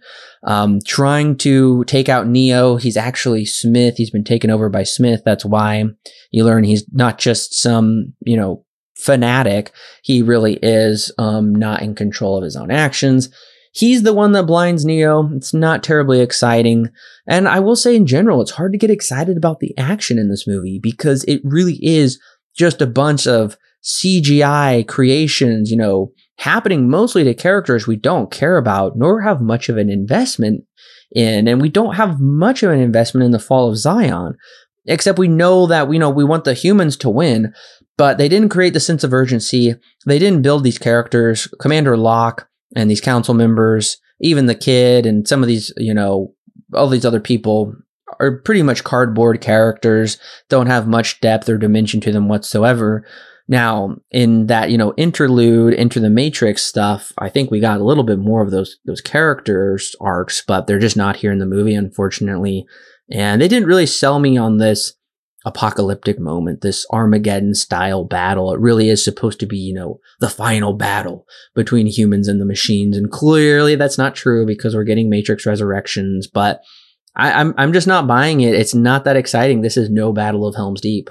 um, 0.46 0.80
trying 0.86 1.36
to 1.38 1.82
take 1.84 2.08
out 2.08 2.28
neo. 2.28 2.76
He's 2.76 2.96
actually 2.96 3.46
smith. 3.46 3.96
He's 3.96 4.10
been 4.10 4.22
taken 4.22 4.50
over 4.50 4.68
by 4.68 4.82
smith. 4.82 5.22
That's 5.24 5.44
why 5.44 5.84
you 6.30 6.44
learn 6.44 6.62
he's 6.62 6.84
not 6.92 7.18
just 7.18 7.54
some 7.54 8.12
you 8.20 8.36
know 8.36 8.64
fanatic. 8.96 9.72
He 10.02 10.22
really 10.22 10.58
is 10.62 11.10
um, 11.18 11.54
not 11.54 11.82
in 11.82 11.94
control 11.94 12.36
of 12.36 12.44
his 12.44 12.54
own 12.54 12.70
actions 12.70 13.30
He's 13.76 14.04
the 14.04 14.14
one 14.14 14.32
that 14.32 14.44
blinds 14.44 14.86
Neo. 14.86 15.28
It's 15.34 15.52
not 15.52 15.82
terribly 15.82 16.22
exciting. 16.22 16.88
And 17.26 17.46
I 17.46 17.60
will 17.60 17.76
say 17.76 17.94
in 17.94 18.06
general, 18.06 18.40
it's 18.40 18.52
hard 18.52 18.72
to 18.72 18.78
get 18.78 18.90
excited 18.90 19.36
about 19.36 19.60
the 19.60 19.76
action 19.76 20.18
in 20.18 20.30
this 20.30 20.46
movie 20.46 20.80
because 20.82 21.24
it 21.24 21.42
really 21.44 21.78
is 21.84 22.18
just 22.56 22.80
a 22.80 22.86
bunch 22.86 23.26
of 23.26 23.58
CGI 23.84 24.88
creations, 24.88 25.70
you 25.70 25.76
know, 25.76 26.12
happening 26.38 26.88
mostly 26.88 27.22
to 27.24 27.34
characters 27.34 27.86
we 27.86 27.96
don't 27.96 28.30
care 28.30 28.56
about 28.56 28.96
nor 28.96 29.20
have 29.20 29.42
much 29.42 29.68
of 29.68 29.76
an 29.76 29.90
investment 29.90 30.64
in. 31.14 31.46
And 31.46 31.60
we 31.60 31.68
don't 31.68 31.96
have 31.96 32.18
much 32.18 32.62
of 32.62 32.70
an 32.70 32.80
investment 32.80 33.26
in 33.26 33.30
the 33.30 33.38
fall 33.38 33.68
of 33.68 33.76
Zion, 33.76 34.38
except 34.86 35.18
we 35.18 35.28
know 35.28 35.66
that, 35.66 35.86
we 35.86 35.98
know, 35.98 36.08
we 36.08 36.24
want 36.24 36.44
the 36.44 36.54
humans 36.54 36.96
to 36.96 37.10
win, 37.10 37.52
but 37.98 38.16
they 38.16 38.30
didn't 38.30 38.48
create 38.48 38.72
the 38.72 38.80
sense 38.80 39.04
of 39.04 39.12
urgency. 39.12 39.74
They 40.06 40.18
didn't 40.18 40.40
build 40.40 40.64
these 40.64 40.78
characters. 40.78 41.46
Commander 41.60 41.98
Locke 41.98 42.48
and 42.74 42.90
these 42.90 43.00
council 43.00 43.34
members, 43.34 43.98
even 44.20 44.46
the 44.46 44.54
kid 44.54 45.06
and 45.06 45.28
some 45.28 45.42
of 45.42 45.48
these, 45.48 45.72
you 45.76 45.94
know, 45.94 46.34
all 46.74 46.88
these 46.88 47.04
other 47.04 47.20
people 47.20 47.74
are 48.18 48.38
pretty 48.38 48.62
much 48.62 48.84
cardboard 48.84 49.40
characters, 49.40 50.18
don't 50.48 50.66
have 50.66 50.86
much 50.86 51.20
depth 51.20 51.48
or 51.48 51.58
dimension 51.58 52.00
to 52.00 52.12
them 52.12 52.28
whatsoever. 52.28 53.06
Now, 53.48 53.96
in 54.10 54.46
that, 54.46 54.70
you 54.70 54.78
know, 54.78 54.92
interlude, 54.96 55.74
into 55.74 56.00
the 56.00 56.10
Matrix 56.10 56.62
stuff, 56.62 57.12
I 57.18 57.28
think 57.28 57.50
we 57.50 57.60
got 57.60 57.80
a 57.80 57.84
little 57.84 58.02
bit 58.02 58.18
more 58.18 58.42
of 58.42 58.50
those 58.50 58.78
those 58.84 59.00
characters 59.00 59.94
arcs, 60.00 60.42
but 60.46 60.66
they're 60.66 60.80
just 60.80 60.96
not 60.96 61.16
here 61.16 61.30
in 61.30 61.38
the 61.38 61.46
movie, 61.46 61.74
unfortunately. 61.74 62.66
And 63.10 63.40
they 63.40 63.46
didn't 63.46 63.68
really 63.68 63.86
sell 63.86 64.18
me 64.18 64.36
on 64.36 64.58
this 64.58 64.94
apocalyptic 65.46 66.18
moment, 66.18 66.60
this 66.60 66.84
Armageddon 66.90 67.54
style 67.54 68.04
battle. 68.04 68.52
It 68.52 68.58
really 68.58 68.90
is 68.90 69.02
supposed 69.02 69.38
to 69.40 69.46
be, 69.46 69.56
you 69.56 69.72
know, 69.72 70.00
the 70.18 70.28
final 70.28 70.74
battle 70.74 71.24
between 71.54 71.86
humans 71.86 72.26
and 72.26 72.40
the 72.40 72.44
machines. 72.44 72.96
And 72.96 73.10
clearly 73.10 73.76
that's 73.76 73.96
not 73.96 74.16
true 74.16 74.44
because 74.44 74.74
we're 74.74 74.82
getting 74.82 75.08
Matrix 75.08 75.46
Resurrections, 75.46 76.26
but 76.26 76.62
I, 77.14 77.30
am 77.30 77.50
I'm, 77.50 77.54
I'm 77.58 77.72
just 77.72 77.86
not 77.86 78.08
buying 78.08 78.40
it. 78.40 78.56
It's 78.56 78.74
not 78.74 79.04
that 79.04 79.16
exciting. 79.16 79.60
This 79.60 79.76
is 79.76 79.88
no 79.88 80.12
Battle 80.12 80.46
of 80.46 80.56
Helm's 80.56 80.80
Deep. 80.80 81.08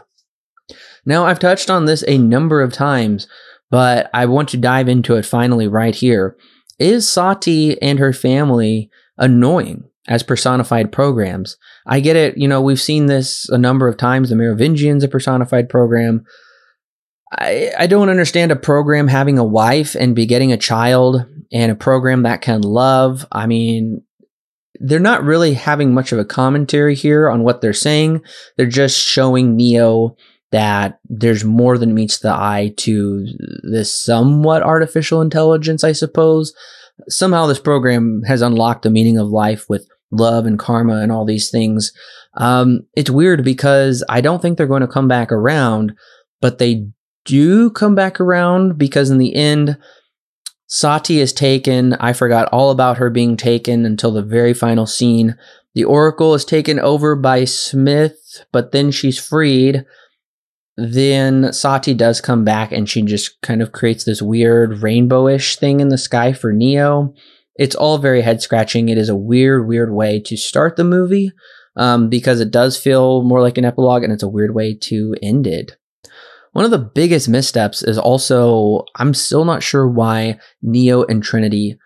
Now, 1.05 1.25
I've 1.25 1.39
touched 1.39 1.69
on 1.69 1.85
this 1.85 2.03
a 2.05 2.17
number 2.17 2.61
of 2.61 2.73
times, 2.73 3.27
but 3.71 4.09
I 4.13 4.25
want 4.25 4.49
to 4.49 4.57
dive 4.57 4.89
into 4.89 5.15
it 5.15 5.25
finally 5.25 5.67
right 5.67 5.95
here. 5.95 6.35
Is 6.77 7.07
Sati 7.07 7.81
and 7.81 7.99
her 7.99 8.11
family 8.11 8.89
annoying? 9.17 9.85
As 10.07 10.23
personified 10.23 10.91
programs. 10.91 11.57
I 11.85 11.99
get 11.99 12.15
it. 12.15 12.37
You 12.37 12.47
know, 12.47 12.61
we've 12.61 12.81
seen 12.81 13.07
this 13.07 13.49
a 13.49 13.57
number 13.57 13.87
of 13.87 13.97
times. 13.97 14.29
The 14.29 14.35
Merovingian's 14.35 15.03
a 15.03 15.07
personified 15.07 15.69
program. 15.69 16.25
I, 17.31 17.71
I 17.77 17.87
don't 17.87 18.09
understand 18.09 18.51
a 18.51 18.55
program 18.55 19.07
having 19.07 19.37
a 19.37 19.43
wife 19.43 19.95
and 19.95 20.15
begetting 20.15 20.51
a 20.51 20.57
child 20.57 21.25
and 21.51 21.71
a 21.71 21.75
program 21.75 22.23
that 22.23 22.41
can 22.41 22.61
love. 22.61 23.25
I 23.31 23.47
mean, 23.47 24.03
they're 24.79 24.99
not 24.99 25.23
really 25.23 25.53
having 25.53 25.93
much 25.93 26.11
of 26.11 26.19
a 26.19 26.25
commentary 26.25 26.95
here 26.95 27.29
on 27.29 27.43
what 27.43 27.61
they're 27.61 27.73
saying. 27.73 28.21
They're 28.57 28.65
just 28.65 28.99
showing 28.99 29.55
Neo 29.55 30.15
that 30.51 30.99
there's 31.09 31.43
more 31.43 31.77
than 31.77 31.93
meets 31.93 32.19
the 32.19 32.31
eye 32.31 32.73
to 32.77 33.27
this 33.63 33.93
somewhat 33.93 34.63
artificial 34.63 35.21
intelligence, 35.21 35.83
I 35.83 35.91
suppose. 35.91 36.53
Somehow 37.09 37.45
this 37.45 37.59
program 37.59 38.21
has 38.27 38.41
unlocked 38.41 38.83
the 38.83 38.89
meaning 38.89 39.17
of 39.17 39.27
life 39.27 39.65
with 39.67 39.87
love 40.11 40.45
and 40.45 40.59
karma 40.59 40.97
and 40.97 41.11
all 41.11 41.25
these 41.25 41.49
things. 41.49 41.91
Um, 42.35 42.81
it's 42.95 43.09
weird 43.09 43.43
because 43.43 44.03
I 44.09 44.21
don't 44.21 44.41
think 44.41 44.57
they're 44.57 44.67
going 44.67 44.81
to 44.81 44.87
come 44.87 45.07
back 45.07 45.31
around, 45.31 45.95
but 46.41 46.57
they 46.57 46.87
do 47.23 47.69
come 47.71 47.95
back 47.95 48.19
around 48.19 48.77
because 48.77 49.09
in 49.09 49.17
the 49.17 49.35
end, 49.35 49.77
Sati 50.67 51.19
is 51.19 51.33
taken. 51.33 51.93
I 51.93 52.13
forgot 52.13 52.49
all 52.51 52.71
about 52.71 52.97
her 52.97 53.09
being 53.09 53.37
taken 53.37 53.85
until 53.85 54.11
the 54.11 54.23
very 54.23 54.53
final 54.53 54.85
scene. 54.85 55.37
The 55.73 55.83
Oracle 55.83 56.33
is 56.33 56.45
taken 56.45 56.79
over 56.79 57.15
by 57.15 57.45
Smith, 57.45 58.45
but 58.51 58.71
then 58.71 58.91
she's 58.91 59.19
freed. 59.19 59.85
Then 60.77 61.53
Sati 61.53 61.93
does 61.93 62.19
come 62.19 62.43
back 62.43 62.71
and 62.71 62.89
she 62.89 63.01
just 63.01 63.39
kind 63.41 63.61
of 63.61 63.71
creates 63.71 64.03
this 64.03 64.21
weird 64.21 64.81
rainbowish 64.81 65.57
thing 65.57 65.79
in 65.79 65.89
the 65.89 65.97
sky 65.97 66.33
for 66.33 66.51
Neo 66.51 67.13
it's 67.55 67.75
all 67.75 67.97
very 67.97 68.21
head 68.21 68.41
scratching. 68.41 68.89
It 68.89 68.97
is 68.97 69.09
a 69.09 69.15
weird, 69.15 69.67
weird 69.67 69.93
way 69.93 70.19
to 70.21 70.37
start 70.37 70.75
the 70.75 70.83
movie 70.83 71.31
um, 71.75 72.09
because 72.09 72.39
it 72.39 72.51
does 72.51 72.77
feel 72.77 73.23
more 73.23 73.41
like 73.41 73.57
an 73.57 73.65
epilogue 73.65 74.03
and 74.03 74.11
it's 74.11 74.23
a 74.23 74.27
weird 74.27 74.53
way 74.53 74.75
to 74.75 75.15
end 75.21 75.47
it. 75.47 75.77
One 76.51 76.65
of 76.65 76.71
the 76.71 76.77
biggest 76.77 77.27
missteps 77.27 77.83
is 77.83 77.97
also 77.97 78.85
I'm 78.95 79.13
still 79.13 79.43
not 79.43 79.61
sure 79.61 79.87
why 79.87 80.39
Neo 80.61 81.03
and 81.03 81.21
Trinity 81.21 81.77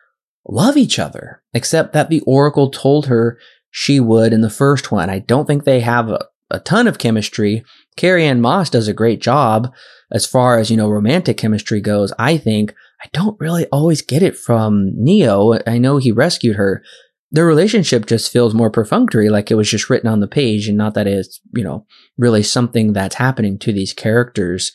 love 0.47 0.77
each 0.77 0.99
other, 0.99 1.41
except 1.53 1.93
that 1.93 2.09
the 2.09 2.21
Oracle 2.21 2.69
told 2.69 3.07
her 3.07 3.39
she 3.71 3.99
would 3.99 4.33
in 4.33 4.41
the 4.41 4.49
first 4.49 4.91
one. 4.91 5.09
I 5.09 5.19
don't 5.19 5.45
think 5.45 5.63
they 5.63 5.79
have 5.79 6.09
a, 6.09 6.25
a 6.49 6.59
ton 6.59 6.87
of 6.87 6.97
chemistry. 6.97 7.63
Carrie-Anne 7.95 8.41
Moss 8.41 8.69
does 8.69 8.87
a 8.87 8.93
great 8.93 9.21
job 9.21 9.73
as 10.11 10.25
far 10.25 10.57
as, 10.57 10.71
you 10.71 10.77
know, 10.77 10.89
romantic 10.89 11.37
chemistry 11.37 11.81
goes, 11.81 12.11
I 12.17 12.37
think. 12.37 12.73
I 13.03 13.07
don't 13.13 13.39
really 13.39 13.65
always 13.67 14.01
get 14.01 14.23
it 14.23 14.37
from 14.37 14.91
Neo. 14.95 15.59
I 15.65 15.77
know 15.77 15.97
he 15.97 16.11
rescued 16.11 16.57
her. 16.57 16.83
Their 17.31 17.45
relationship 17.45 18.07
just 18.07 18.31
feels 18.31 18.53
more 18.53 18.71
perfunctory, 18.71 19.29
like 19.29 19.51
it 19.51 19.55
was 19.55 19.69
just 19.69 19.89
written 19.89 20.09
on 20.09 20.19
the 20.19 20.27
page, 20.27 20.67
and 20.67 20.77
not 20.77 20.95
that 20.95 21.07
it's 21.07 21.39
you 21.53 21.63
know 21.63 21.85
really 22.17 22.41
something 22.41 22.91
that's 22.91 23.15
happening 23.15 23.59
to 23.59 23.71
these 23.71 23.93
characters. 23.93 24.71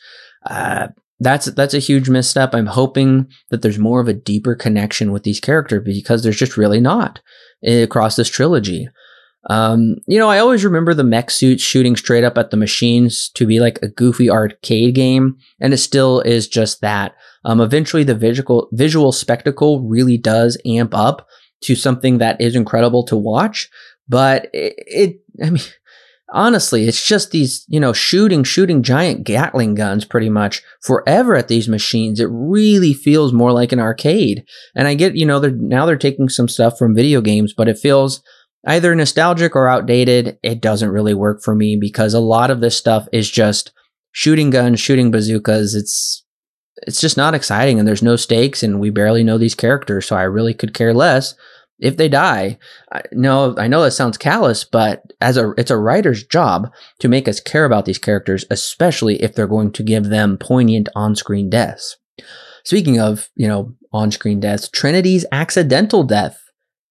Uh, 0.46 0.88
that's 1.20 1.46
that's 1.46 1.74
a 1.74 1.80
huge 1.80 2.08
misstep. 2.08 2.54
I'm 2.54 2.66
hoping 2.66 3.28
that 3.50 3.62
there's 3.62 3.78
more 3.78 4.00
of 4.00 4.08
a 4.08 4.14
deeper 4.14 4.54
connection 4.54 5.10
with 5.10 5.24
these 5.24 5.40
characters 5.40 5.82
because 5.84 6.22
there's 6.22 6.38
just 6.38 6.56
really 6.56 6.80
not 6.80 7.20
across 7.66 8.16
this 8.16 8.28
trilogy. 8.28 8.88
Um, 9.50 9.96
you 10.06 10.18
know, 10.18 10.30
I 10.30 10.38
always 10.38 10.64
remember 10.64 10.94
the 10.94 11.04
mech 11.04 11.30
suits 11.30 11.62
shooting 11.62 11.96
straight 11.96 12.24
up 12.24 12.38
at 12.38 12.50
the 12.50 12.56
machines 12.56 13.28
to 13.34 13.46
be 13.46 13.60
like 13.60 13.78
a 13.82 13.88
goofy 13.88 14.30
arcade 14.30 14.94
game, 14.94 15.36
and 15.60 15.74
it 15.74 15.78
still 15.78 16.20
is 16.20 16.48
just 16.48 16.80
that. 16.80 17.14
Um, 17.44 17.60
eventually, 17.60 18.04
the 18.04 18.14
visual 18.14 18.68
visual 18.72 19.12
spectacle 19.12 19.82
really 19.82 20.16
does 20.16 20.56
amp 20.64 20.94
up 20.94 21.28
to 21.62 21.74
something 21.74 22.18
that 22.18 22.40
is 22.40 22.56
incredible 22.56 23.04
to 23.04 23.16
watch. 23.16 23.68
But 24.08 24.48
it, 24.52 24.74
it 24.86 25.20
I 25.42 25.50
mean, 25.50 25.62
honestly, 26.32 26.86
it's 26.86 27.06
just 27.06 27.30
these, 27.30 27.64
you 27.68 27.80
know, 27.80 27.92
shooting, 27.92 28.44
shooting 28.44 28.82
giant 28.82 29.24
Gatling 29.24 29.74
guns 29.74 30.04
pretty 30.04 30.30
much 30.30 30.62
forever 30.82 31.36
at 31.36 31.48
these 31.48 31.68
machines. 31.68 32.20
It 32.20 32.28
really 32.30 32.92
feels 32.92 33.32
more 33.32 33.52
like 33.52 33.72
an 33.72 33.80
arcade. 33.80 34.44
And 34.74 34.88
I 34.88 34.94
get, 34.94 35.16
you 35.16 35.26
know, 35.26 35.38
they're 35.38 35.50
now 35.50 35.86
they're 35.86 35.96
taking 35.96 36.28
some 36.28 36.48
stuff 36.48 36.78
from 36.78 36.94
video 36.94 37.20
games, 37.20 37.52
but 37.54 37.68
it 37.68 37.78
feels 37.78 38.22
either 38.66 38.94
nostalgic 38.94 39.54
or 39.54 39.68
outdated, 39.68 40.38
it 40.42 40.60
doesn't 40.60 40.90
really 40.90 41.14
work 41.14 41.42
for 41.42 41.54
me 41.54 41.76
because 41.76 42.14
a 42.14 42.20
lot 42.20 42.50
of 42.50 42.60
this 42.60 42.76
stuff 42.76 43.06
is 43.12 43.30
just 43.30 43.72
shooting 44.12 44.50
guns, 44.50 44.80
shooting 44.80 45.10
bazookas. 45.10 45.74
It's 45.74 46.22
it's 46.78 47.00
just 47.00 47.16
not 47.16 47.34
exciting 47.34 47.78
and 47.78 47.86
there's 47.86 48.02
no 48.02 48.16
stakes 48.16 48.62
and 48.62 48.80
we 48.80 48.90
barely 48.90 49.22
know 49.22 49.38
these 49.38 49.54
characters, 49.54 50.06
so 50.06 50.16
I 50.16 50.22
really 50.22 50.54
could 50.54 50.74
care 50.74 50.92
less 50.92 51.34
if 51.78 51.96
they 51.96 52.08
die. 52.08 52.58
I, 52.92 53.02
no, 53.12 53.54
I 53.58 53.68
know 53.68 53.82
that 53.82 53.92
sounds 53.92 54.18
callous, 54.18 54.64
but 54.64 55.02
as 55.20 55.36
a 55.36 55.52
it's 55.56 55.70
a 55.70 55.76
writer's 55.76 56.24
job 56.24 56.72
to 57.00 57.08
make 57.08 57.28
us 57.28 57.40
care 57.40 57.64
about 57.64 57.84
these 57.84 57.98
characters, 57.98 58.44
especially 58.50 59.22
if 59.22 59.34
they're 59.34 59.46
going 59.46 59.72
to 59.72 59.82
give 59.82 60.08
them 60.08 60.38
poignant 60.38 60.88
on-screen 60.94 61.50
deaths. 61.50 61.96
Speaking 62.64 62.98
of, 62.98 63.28
you 63.36 63.46
know, 63.46 63.74
on-screen 63.92 64.40
deaths, 64.40 64.68
Trinity's 64.68 65.26
accidental 65.30 66.02
death 66.02 66.40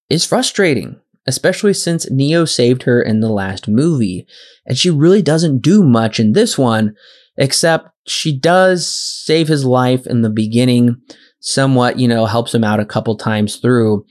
is 0.08 0.24
frustrating 0.24 1.00
especially 1.26 1.74
since 1.74 2.10
Neo 2.10 2.44
saved 2.44 2.82
her 2.84 3.02
in 3.02 3.20
the 3.20 3.30
last 3.30 3.68
movie. 3.68 4.26
And 4.66 4.76
she 4.76 4.90
really 4.90 5.22
doesn't 5.22 5.62
do 5.62 5.82
much 5.82 6.20
in 6.20 6.32
this 6.32 6.58
one, 6.58 6.94
except 7.36 7.88
she 8.06 8.38
does 8.38 8.86
save 8.86 9.48
his 9.48 9.64
life 9.64 10.06
in 10.06 10.22
the 10.22 10.30
beginning, 10.30 10.96
somewhat, 11.40 11.98
you 11.98 12.06
know, 12.06 12.26
helps 12.26 12.54
him 12.54 12.64
out 12.64 12.80
a 12.80 12.86
couple 12.86 13.16
times 13.16 13.56
through. 13.56 14.04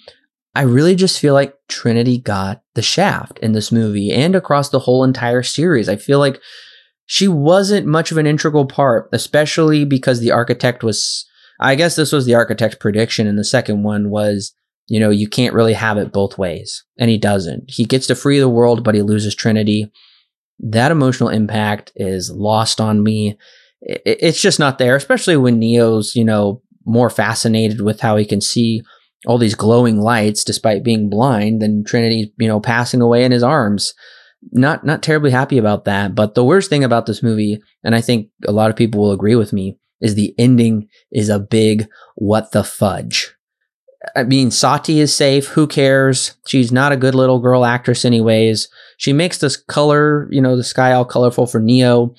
I 0.55 0.62
really 0.62 0.96
just 0.96 1.20
feel 1.20 1.34
like 1.34 1.55
Trinity 1.67 2.20
got 2.20 2.62
the 2.75 2.82
shaft 2.82 3.39
in 3.39 3.53
this 3.53 3.72
movie 3.72 4.12
and 4.12 4.36
across 4.36 4.70
the 4.70 4.79
whole 4.79 5.03
entire 5.03 5.43
series. 5.43 5.89
I 5.89 5.96
feel 5.96 6.20
like 6.20 6.39
she 7.05 7.27
wasn't 7.27 7.88
much 7.88 8.12
of 8.12 8.17
an 8.17 8.27
integral 8.27 8.65
part, 8.65 9.10
especially 9.12 9.84
because 9.84 10.20
the 10.20 10.32
architect 10.32 10.84
was, 10.84 11.27
I 11.60 11.75
guess 11.75 11.96
this 11.96 12.12
was 12.12 12.25
the 12.25 12.36
architect's 12.36 12.77
prediction, 12.77 13.27
and 13.27 13.38
the 13.38 13.43
second 13.43 13.84
one 13.84 14.10
was 14.10 14.53
you 14.88 15.00
know, 15.00 15.10
you 15.10 15.28
can't 15.28 15.54
really 15.54 15.74
have 15.74 15.98
it 15.98 16.13
both 16.13 16.38
ways. 16.38 16.84
And 16.98 17.10
he 17.10 17.18
doesn't. 17.18 17.66
He 17.68 17.86
gets 17.86 18.08
to 18.08 18.16
free 18.16 18.40
the 18.40 18.50
world, 18.50 18.84
but 18.84 18.96
he 18.96 19.02
loses 19.02 19.36
Trinity. 19.36 19.92
That 20.60 20.92
emotional 20.92 21.30
impact 21.30 21.92
is 21.96 22.32
lost 22.32 22.82
on 22.82 23.04
me. 23.04 23.38
It's 23.82 24.42
just 24.42 24.60
not 24.60 24.78
there, 24.78 24.96
especially 24.96 25.38
when 25.38 25.60
Neo's, 25.60 26.16
you 26.16 26.24
know, 26.24 26.62
more 26.86 27.10
fascinated 27.10 27.82
with 27.82 28.02
how 28.02 28.18
he 28.18 28.25
can 28.25 28.42
see 28.42 28.82
all 29.25 29.38
these 29.38 29.56
glowing 29.56 30.00
lights 30.00 30.44
despite 30.44 30.84
being 30.84 31.10
blind 31.10 31.62
than 31.62 31.84
Trinity, 31.84 32.34
you 32.38 32.48
know, 32.48 32.60
passing 32.60 33.02
away 33.02 33.24
in 33.24 33.32
his 33.32 33.44
arms. 33.44 33.94
Not 34.52 34.86
not 34.86 35.02
terribly 35.02 35.32
happy 35.32 35.58
about 35.58 35.86
that. 35.86 36.16
But 36.16 36.36
the 36.36 36.44
worst 36.44 36.70
thing 36.70 36.84
about 36.84 37.06
this 37.06 37.24
movie, 37.24 37.62
and 37.84 37.96
I 37.96 38.02
think 38.02 38.28
a 38.46 38.52
lot 38.52 38.70
of 38.70 38.75
people 38.75 39.02
will 39.02 39.13
agree 39.13 39.36
with 39.36 39.54
me, 39.54 39.78
is 40.02 40.16
the 40.16 40.36
ending 40.38 40.90
is 41.12 41.30
a 41.30 41.40
big 41.40 41.88
what 42.16 42.52
the 42.52 42.66
fudge. 42.66 43.34
I 44.16 44.24
mean, 44.24 44.52
Sati 44.52 45.00
is 45.00 45.16
safe. 45.16 45.48
Who 45.48 45.68
cares? 45.68 46.36
She's 46.46 46.72
not 46.72 46.92
a 46.92 46.98
good 46.98 47.16
little 47.16 47.40
girl 47.40 47.66
actress, 47.66 48.06
anyways. 48.06 48.68
She 48.98 49.14
makes 49.14 49.38
this 49.38 49.56
color, 49.56 50.28
you 50.32 50.42
know, 50.42 50.56
the 50.56 50.64
sky 50.64 50.94
all 50.94 51.06
colorful 51.06 51.48
for 51.48 51.60
Neo. 51.60 52.14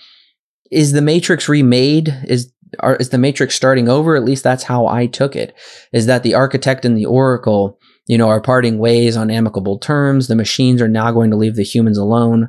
Is 0.71 0.93
the 0.93 1.03
Matrix 1.03 1.49
remade? 1.49 2.15
Is 2.27 2.53
are, 2.81 2.97
is 2.97 3.11
the 3.11 3.19
Matrix 3.19 3.55
starting 3.55 3.89
over? 3.89 4.17
At 4.17 4.25
least 4.25 4.43
that's 4.43 4.65
how 4.65 4.87
I 4.87 5.07
took 5.07 5.37
it. 5.37 5.55
Is 5.93 6.07
that 6.07 6.23
the 6.23 6.35
architect 6.35 6.85
and 6.85 6.97
the 6.97 7.07
Oracle, 7.07 7.79
you 8.07 8.19
know, 8.19 8.29
are 8.29 8.41
parting 8.41 8.79
ways 8.79 9.17
on 9.17 9.31
amicable 9.31 9.79
terms? 9.79 10.27
The 10.27 10.35
machines 10.35 10.83
are 10.83 10.89
now 10.89 11.13
going 11.13 11.31
to 11.31 11.37
leave 11.37 11.55
the 11.55 11.63
humans 11.63 11.99
alone. 11.99 12.49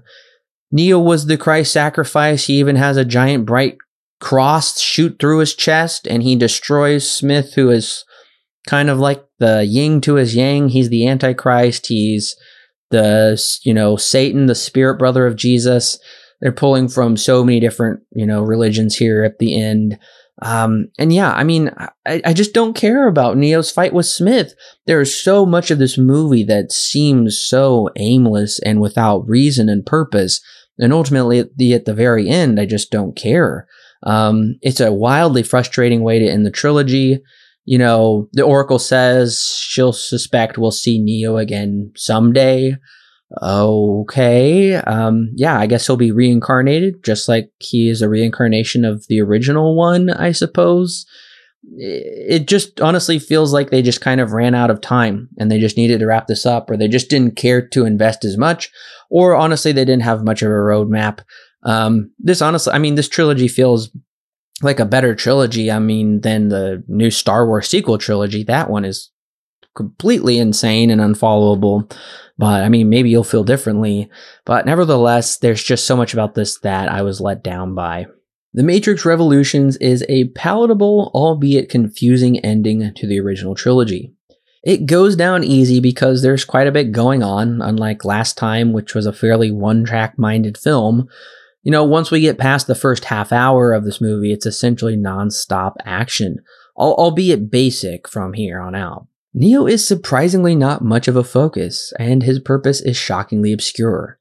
Neo 0.72 1.00
was 1.00 1.28
the 1.28 1.38
Christ 1.38 1.72
sacrifice. 1.72 2.48
He 2.48 2.56
even 2.60 2.76
has 2.76 2.98
a 2.98 3.06
giant 3.06 3.46
bright 3.46 3.78
cross 4.20 4.80
shoot 4.80 5.18
through 5.20 5.40
his 5.40 5.54
chest, 5.54 6.08
and 6.08 6.24
he 6.24 6.36
destroys 6.36 7.10
Smith, 7.10 7.54
who 7.54 7.70
is 7.70 8.04
kind 8.68 8.90
of 8.90 9.00
like 9.00 9.24
the 9.40 9.66
yin 9.66 10.02
to 10.02 10.16
his 10.16 10.36
yang. 10.36 10.70
He's 10.70 10.90
the 10.90 11.08
Antichrist. 11.08 11.88
He's 11.88 12.36
the, 12.92 13.42
you 13.64 13.74
know, 13.74 13.96
Satan, 13.96 14.46
the 14.46 14.56
spirit 14.56 14.98
brother 14.98 15.26
of 15.26 15.36
Jesus. 15.36 16.00
They're 16.42 16.52
pulling 16.52 16.90
from 16.90 17.18
so 17.18 17.44
many 17.44 17.60
different, 17.60 18.02
you 18.12 18.26
know, 18.26 18.42
religions 18.42 18.96
here 18.96 19.24
at 19.24 19.40
the 19.40 19.60
end. 19.60 19.98
Um, 20.42 20.90
and 21.00 21.14
yeah, 21.14 21.32
I 21.32 21.44
mean, 21.44 21.72
I, 22.06 22.22
I 22.26 22.34
just 22.34 22.54
don't 22.54 22.76
care 22.76 23.08
about 23.08 23.38
Neo's 23.38 23.72
fight 23.72 23.94
with 23.94 24.06
Smith. 24.06 24.54
There 24.86 25.00
is 25.00 25.16
so 25.16 25.46
much 25.46 25.72
of 25.72 25.80
this 25.80 25.98
movie 25.98 26.44
that 26.44 26.72
seems 26.72 27.40
so 27.40 27.90
aimless 27.96 28.60
and 28.60 28.82
without 28.82 29.28
reason 29.28 29.70
and 29.70 29.86
purpose. 29.86 30.42
And 30.78 30.92
ultimately, 30.92 31.40
at 31.40 31.56
the, 31.56 31.74
at 31.74 31.86
the 31.86 31.94
very 31.94 32.28
end, 32.28 32.60
I 32.60 32.66
just 32.66 32.92
don't 32.92 33.16
care. 33.16 33.66
Um, 34.04 34.56
it's 34.62 34.82
a 34.82 34.92
wildly 34.92 35.42
frustrating 35.42 36.04
way 36.04 36.20
to 36.20 36.28
end 36.28 36.46
the 36.46 36.52
trilogy. 36.52 37.22
You 37.66 37.80
know, 37.80 38.30
the 38.34 38.44
Oracle 38.44 38.80
says 38.80 39.60
she'll 39.60 39.94
suspect 39.94 40.58
we'll 40.58 40.72
see 40.72 41.00
Neo 41.00 41.38
again 41.38 41.92
someday. 41.96 42.78
Okay. 43.42 44.76
Um, 44.76 45.32
yeah, 45.36 45.60
I 45.60 45.66
guess 45.66 45.88
he'll 45.88 45.98
be 45.98 46.12
reincarnated, 46.12 47.04
just 47.04 47.28
like 47.28 47.50
he 47.60 47.90
is 47.90 48.02
a 48.02 48.10
reincarnation 48.10 48.86
of 48.86 49.08
the 49.08 49.20
original 49.20 49.76
one, 49.76 50.12
I 50.12 50.32
suppose. 50.32 51.06
It 51.78 52.48
just 52.48 52.80
honestly 52.80 53.18
feels 53.18 53.52
like 53.52 53.72
they 53.72 53.82
just 53.82 54.00
kind 54.00 54.22
of 54.22 54.34
ran 54.34 54.54
out 54.54 54.70
of 54.70 54.80
time 54.80 55.30
and 55.40 55.52
they 55.52 55.60
just 55.60 55.78
needed 55.78 56.00
to 56.00 56.06
wrap 56.06 56.28
this 56.28 56.46
up, 56.46 56.70
or 56.70 56.78
they 56.78 56.88
just 56.88 57.10
didn't 57.10 57.36
care 57.36 57.68
to 57.70 57.86
invest 57.86 58.24
as 58.24 58.38
much, 58.38 58.70
or 59.10 59.36
honestly, 59.36 59.72
they 59.72 59.86
didn't 59.86 60.04
have 60.04 60.24
much 60.24 60.44
of 60.44 60.50
a 60.50 60.52
roadmap. 60.52 61.22
Um, 61.64 62.12
this 62.20 62.44
honestly, 62.44 62.72
I 62.74 62.78
mean, 62.78 62.94
this 62.94 63.10
trilogy 63.10 63.48
feels 63.48 63.90
like 64.62 64.80
a 64.80 64.86
better 64.86 65.16
trilogy. 65.16 65.72
I 65.72 65.80
mean, 65.80 66.22
than 66.22 66.50
the 66.50 66.84
new 66.88 67.12
Star 67.12 67.48
Wars 67.48 67.68
sequel 67.68 67.98
trilogy. 67.98 68.44
That 68.44 68.70
one 68.70 68.86
is 68.86 69.12
completely 69.76 70.38
insane 70.38 70.90
and 70.90 71.02
unfollowable. 71.02 71.92
But 72.38 72.64
I 72.64 72.70
mean, 72.70 72.90
maybe 72.90 73.10
you'll 73.10 73.24
feel 73.24 73.44
differently. 73.44 74.10
But 74.46 74.66
nevertheless, 74.66 75.38
there's 75.38 75.64
just 75.64 75.86
so 75.86 75.96
much 75.96 76.14
about 76.14 76.36
this 76.36 76.60
that 76.60 76.90
I 76.90 77.02
was 77.02 77.22
let 77.22 77.44
down 77.44 77.76
by. 77.76 78.08
The 78.54 78.64
Matrix 78.64 79.04
Revolutions 79.04 79.76
is 79.78 80.06
a 80.08 80.30
palatable, 80.30 81.12
albeit 81.14 81.70
confusing 81.70 82.40
ending 82.40 82.94
to 82.96 83.06
the 83.08 83.20
original 83.20 83.54
trilogy. 83.54 84.14
It 84.64 84.86
goes 84.86 85.16
down 85.16 85.44
easy 85.44 85.80
because 85.80 86.22
there's 86.22 86.46
quite 86.46 86.66
a 86.66 86.72
bit 86.72 86.92
going 86.92 87.22
on, 87.22 87.62
unlike 87.62 88.06
last 88.06 88.38
time, 88.38 88.72
which 88.74 88.96
was 88.96 89.06
a 89.06 89.14
fairly 89.14 89.52
one 89.52 89.84
track 89.84 90.18
minded 90.18 90.58
film. 90.58 91.08
You 91.66 91.72
know, 91.72 91.84
once 91.84 92.12
we 92.12 92.22
get 92.22 92.38
past 92.38 92.68
the 92.68 92.76
first 92.76 93.06
half 93.06 93.32
hour 93.32 93.74
of 93.74 93.86
this 93.86 94.00
movie, 94.00 94.32
it's 94.32 94.46
essentially 94.46 94.96
non 94.96 95.32
stop 95.32 95.78
action, 95.84 96.38
albeit 96.78 97.50
basic 97.50 98.08
from 98.08 98.34
here 98.34 98.62
on 98.62 98.76
out. 98.76 99.08
Neo 99.34 99.66
is 99.66 99.86
surprisingly 99.86 100.56
not 100.56 100.84
much 100.84 101.08
of 101.08 101.16
a 101.16 101.24
focus, 101.24 101.92
and 101.98 102.22
his 102.22 102.40
purpose 102.40 102.82
is 102.82 102.96
shockingly 102.96 103.52
obscure. 103.52 104.20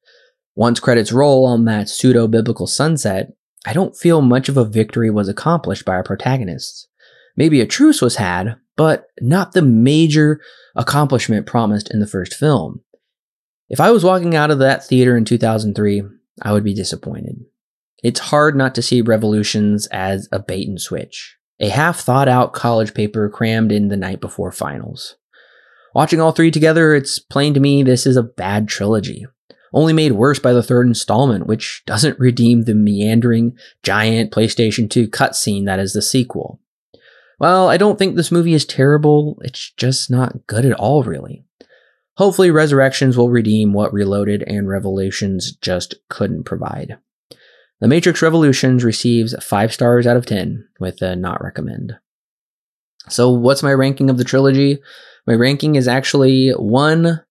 Once 0.54 0.80
credits 0.80 1.12
roll 1.12 1.44
on 1.44 1.66
that 1.66 1.90
pseudo 1.90 2.26
biblical 2.26 2.66
sunset, 2.66 3.34
I 3.66 3.74
don't 3.74 3.94
feel 3.94 4.22
much 4.22 4.48
of 4.48 4.56
a 4.56 4.64
victory 4.64 5.10
was 5.10 5.28
accomplished 5.28 5.84
by 5.84 5.92
our 5.92 6.02
protagonists. 6.02 6.88
Maybe 7.36 7.60
a 7.60 7.66
truce 7.66 8.00
was 8.00 8.16
had, 8.16 8.56
but 8.74 9.08
not 9.20 9.52
the 9.52 9.62
major 9.62 10.40
accomplishment 10.74 11.44
promised 11.44 11.92
in 11.92 12.00
the 12.00 12.06
first 12.06 12.32
film. 12.32 12.80
If 13.68 13.80
I 13.80 13.90
was 13.90 14.02
walking 14.02 14.34
out 14.34 14.50
of 14.50 14.60
that 14.60 14.86
theater 14.86 15.14
in 15.14 15.26
2003, 15.26 16.04
I 16.42 16.52
would 16.52 16.64
be 16.64 16.74
disappointed. 16.74 17.44
It's 18.02 18.20
hard 18.20 18.56
not 18.56 18.74
to 18.74 18.82
see 18.82 19.00
Revolutions 19.00 19.86
as 19.88 20.28
a 20.30 20.38
bait 20.38 20.68
and 20.68 20.80
switch 20.80 21.36
a 21.60 21.68
half 21.68 22.00
thought 22.00 22.28
out 22.28 22.52
college 22.52 22.94
paper 22.94 23.28
crammed 23.28 23.72
in 23.72 23.88
the 23.88 23.96
night 23.96 24.20
before 24.20 24.52
finals. 24.52 25.16
Watching 25.94 26.20
all 26.20 26.32
three 26.32 26.50
together, 26.50 26.94
it's 26.94 27.18
plain 27.18 27.54
to 27.54 27.60
me 27.60 27.82
this 27.82 28.06
is 28.06 28.16
a 28.16 28.22
bad 28.22 28.68
trilogy, 28.68 29.26
only 29.72 29.92
made 29.92 30.12
worse 30.12 30.40
by 30.40 30.52
the 30.52 30.62
third 30.62 30.87
installment, 30.87 31.46
which 31.46 31.82
doesn't 31.87 32.18
redeem 32.18 32.62
the 32.62 32.74
meandering, 32.74 33.56
giant 33.82 34.32
PlayStation 34.32 34.90
2 34.90 35.09
cutscene 35.09 35.66
that 35.66 35.78
is 35.78 35.92
the 35.92 36.02
sequel. 36.02 36.61
Well, 37.38 37.68
I 37.68 37.76
don't 37.76 37.98
think 37.98 38.16
this 38.16 38.32
movie 38.32 38.54
is 38.54 38.64
terrible, 38.64 39.38
it's 39.42 39.70
just 39.76 40.11
not 40.11 40.46
good 40.46 40.64
at 40.64 40.72
all, 40.72 41.04
really. 41.04 41.44
Hopefully, 42.16 42.50
Resurrections 42.50 43.16
will 43.16 43.31
redeem 43.31 43.72
what 43.72 43.92
Reloaded 43.92 44.44
and 44.46 44.68
Revelations 44.68 45.53
just 45.53 45.96
couldn't 46.09 46.44
provide. 46.44 46.98
The 47.81 47.88
Matrix 47.88 48.22
Revolutions 48.22 48.85
receives 48.85 49.35
5 49.42 49.72
stars 49.72 50.07
out 50.07 50.16
of 50.16 50.27
10 50.27 50.66
with 50.79 51.03
a 51.03 51.16
not 51.16 51.42
recommend. 51.42 51.96
So, 53.09 53.31
what's 53.31 53.62
my 53.62 53.72
ranking 53.72 54.09
of 54.11 54.16
the 54.16 54.24
trilogy? 54.24 54.79
My 55.27 55.35
ranking 55.35 55.74
is 55.74 55.88
actually 55.88 56.50
1, 56.50 57.22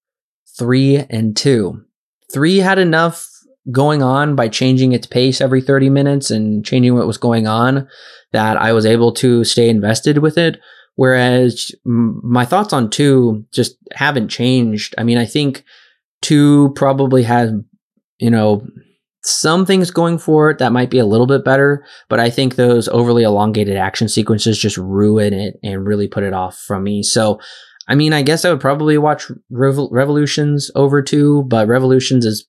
3, 0.57 1.05
and 1.09 1.35
2. 1.35 1.85
3 2.31 2.57
had 2.57 2.77
enough 2.77 3.29
going 3.71 4.03
on 4.03 4.35
by 4.35 4.49
changing 4.49 4.91
its 4.91 5.07
pace 5.07 5.39
every 5.39 5.61
30 5.61 5.89
minutes 5.89 6.29
and 6.29 6.65
changing 6.65 6.95
what 6.95 7.07
was 7.07 7.17
going 7.17 7.47
on 7.47 7.87
that 8.33 8.57
I 8.57 8.73
was 8.73 8.85
able 8.85 9.13
to 9.13 9.43
stay 9.43 9.69
invested 9.69 10.17
with 10.17 10.37
it. 10.37 10.59
Whereas 10.95 11.71
my 11.85 12.45
thoughts 12.45 12.73
on 12.73 12.89
2 12.89 13.45
just 13.51 13.77
haven't 13.93 14.29
changed. 14.29 14.93
I 14.97 15.03
mean, 15.03 15.17
I 15.17 15.25
think 15.25 15.63
2 16.21 16.73
probably 16.75 17.23
has, 17.23 17.51
you 18.19 18.29
know, 18.29 18.65
some 19.23 19.65
things 19.65 19.89
going 19.89 20.17
for 20.17 20.49
it 20.49 20.57
that 20.59 20.73
might 20.73 20.89
be 20.89 20.99
a 20.99 21.05
little 21.05 21.25
bit 21.25 21.45
better, 21.45 21.85
but 22.09 22.19
I 22.19 22.29
think 22.29 22.55
those 22.55 22.89
overly 22.89 23.23
elongated 23.23 23.77
action 23.77 24.09
sequences 24.09 24.59
just 24.59 24.77
ruin 24.77 25.33
it 25.33 25.59
and 25.63 25.85
really 25.85 26.07
put 26.07 26.23
it 26.23 26.33
off 26.33 26.57
from 26.57 26.83
me. 26.83 27.03
So, 27.03 27.39
I 27.87 27.95
mean, 27.95 28.11
I 28.13 28.21
guess 28.21 28.43
I 28.43 28.49
would 28.49 28.59
probably 28.59 28.97
watch 28.97 29.31
Revo- 29.51 29.89
Revolutions 29.91 30.69
over 30.75 31.01
two, 31.01 31.43
but 31.43 31.67
Revolutions 31.67 32.25
is 32.25 32.45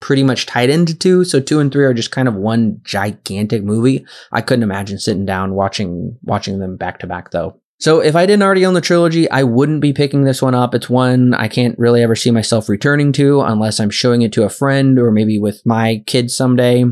pretty 0.00 0.22
much 0.22 0.46
tied 0.46 0.70
into 0.70 0.96
two. 0.96 1.24
So 1.24 1.40
two 1.40 1.60
and 1.60 1.72
three 1.72 1.84
are 1.84 1.94
just 1.94 2.10
kind 2.10 2.28
of 2.28 2.34
one 2.34 2.80
gigantic 2.84 3.64
movie. 3.64 4.06
I 4.30 4.42
couldn't 4.42 4.62
imagine 4.62 4.98
sitting 4.98 5.26
down 5.26 5.54
watching 5.54 6.16
watching 6.22 6.58
them 6.60 6.76
back 6.76 7.00
to 7.00 7.06
back 7.06 7.30
though. 7.30 7.60
So 7.80 8.00
if 8.00 8.16
I 8.16 8.26
didn't 8.26 8.42
already 8.42 8.66
own 8.66 8.74
the 8.74 8.80
trilogy, 8.80 9.30
I 9.30 9.44
wouldn't 9.44 9.80
be 9.80 9.92
picking 9.92 10.24
this 10.24 10.42
one 10.42 10.54
up. 10.54 10.74
It's 10.74 10.90
one 10.90 11.32
I 11.34 11.46
can't 11.46 11.78
really 11.78 12.02
ever 12.02 12.16
see 12.16 12.32
myself 12.32 12.68
returning 12.68 13.12
to 13.12 13.40
unless 13.40 13.78
I'm 13.78 13.90
showing 13.90 14.22
it 14.22 14.32
to 14.32 14.42
a 14.42 14.50
friend 14.50 14.98
or 14.98 15.12
maybe 15.12 15.38
with 15.38 15.64
my 15.64 16.02
kids 16.06 16.36
someday. 16.36 16.84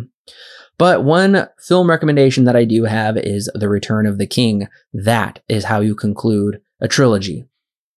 But 0.78 1.02
one 1.02 1.48
film 1.58 1.90
recommendation 1.90 2.44
that 2.44 2.54
I 2.54 2.64
do 2.64 2.84
have 2.84 3.16
is 3.16 3.50
The 3.54 3.68
Return 3.68 4.06
of 4.06 4.18
the 4.18 4.26
King. 4.26 4.68
That 4.92 5.40
is 5.48 5.64
how 5.64 5.80
you 5.80 5.96
conclude 5.96 6.60
a 6.80 6.86
trilogy. 6.86 7.46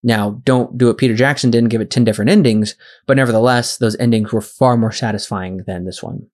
Now, 0.02 0.40
don't 0.44 0.78
do 0.78 0.86
what 0.86 0.98
Peter 0.98 1.14
Jackson 1.14 1.50
didn't 1.50 1.68
give 1.68 1.82
it 1.82 1.90
10 1.90 2.04
different 2.04 2.30
endings, 2.30 2.74
but 3.06 3.18
nevertheless, 3.18 3.76
those 3.76 3.96
endings 3.98 4.32
were 4.32 4.40
far 4.40 4.76
more 4.76 4.92
satisfying 4.92 5.58
than 5.66 5.84
this 5.84 6.02
one. 6.02 6.26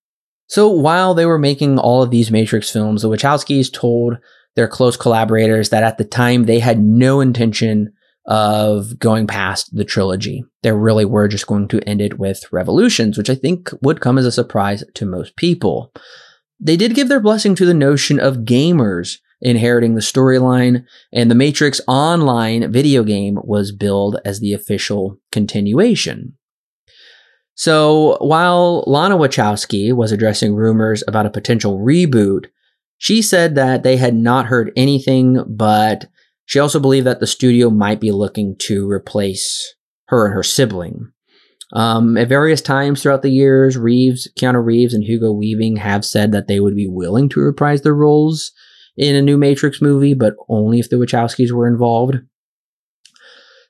So 0.47 0.69
while 0.69 1.15
they 1.15 1.27
were 1.27 1.39
making 1.39 1.79
all 1.79 2.05
of 2.05 2.13
these 2.13 2.31
Matrix 2.31 2.71
films, 2.71 3.03
the 3.03 3.09
Wachowskis 3.09 3.73
told 3.73 4.19
their 4.57 4.69
close 4.69 4.97
collaborators 4.97 5.69
that 5.69 5.85
at 5.85 5.99
the 5.99 6.05
time 6.05 6.45
they 6.45 6.59
had 6.59 6.81
no 6.81 7.21
intention 7.21 7.93
of 8.27 8.99
going 8.99 9.27
past 9.27 9.75
the 9.77 9.85
trilogy. 9.85 10.45
They 10.63 10.73
really 10.73 11.05
were 11.05 11.29
just 11.29 11.47
going 11.47 11.69
to 11.69 11.81
end 11.89 12.01
it 12.01 12.19
with 12.19 12.43
Revolutions, 12.51 13.17
which 13.17 13.31
I 13.31 13.37
think 13.37 13.71
would 13.83 14.01
come 14.01 14.19
as 14.19 14.27
a 14.27 14.33
surprise 14.33 14.83
to 14.95 15.07
most 15.07 15.37
people. 15.37 15.93
They 16.59 16.77
did 16.77 16.95
give 16.95 17.09
their 17.09 17.21
blessing 17.21 17.55
to 17.57 17.67
the 17.67 17.75
notion 17.75 18.19
of 18.19 18.39
gamers 18.39 19.19
inheriting 19.41 19.95
the 19.95 20.01
storyline, 20.01 20.85
and 21.13 21.31
the 21.31 21.35
Matrix 21.35 21.81
Online 21.87 22.73
video 22.73 23.05
game 23.05 23.39
was 23.45 23.71
billed 23.71 24.19
as 24.25 24.41
the 24.41 24.55
official 24.55 25.19
continuation. 25.31 26.37
So 27.55 28.19
while 28.21 28.85
Lana 28.87 29.17
Wachowski 29.17 29.93
was 29.93 30.13
addressing 30.13 30.55
rumors 30.55 31.03
about 31.07 31.27
a 31.27 31.31
potential 31.31 31.79
reboot, 31.79 32.47
she 32.99 33.23
said 33.23 33.55
that 33.55 33.83
they 33.83 33.97
had 33.97 34.15
not 34.15 34.47
heard 34.47 34.73
anything, 34.77 35.43
but 35.49 36.07
she 36.45 36.59
also 36.59 36.81
believed 36.81 37.07
that 37.07 37.21
the 37.21 37.27
studio 37.27 37.71
might 37.71 38.01
be 38.01 38.13
looking 38.13 38.57
to 38.61 38.89
replace 38.91 39.75
her 40.07 40.27
and 40.27 40.35
her 40.35 40.43
sibling. 40.43 41.13
Um, 41.73 42.17
at 42.17 42.29
various 42.29 42.63
times 42.63 43.03
throughout 43.03 43.23
the 43.23 43.31
years, 43.31 43.77
Reeves, 43.77 44.31
Keanu 44.39 44.65
Reeves, 44.65 44.95
and 44.95 45.03
Hugo 45.03 45.33
Weaving 45.33 45.77
have 45.77 46.05
said 46.05 46.31
that 46.33 46.47
they 46.47 46.61
would 46.61 46.77
be 46.77 46.87
willing 46.87 47.29
to 47.31 47.41
reprise 47.41 47.83
their 47.83 47.95
roles 47.95 48.53
in 48.97 49.17
a 49.17 49.23
new 49.23 49.37
Matrix 49.37 49.83
movie, 49.83 50.15
but 50.15 50.35
only 50.49 50.79
if 50.79 50.89
the 50.89 50.97
Wachowskis 50.97 51.51
were 51.51 51.67
involved. 51.67 52.19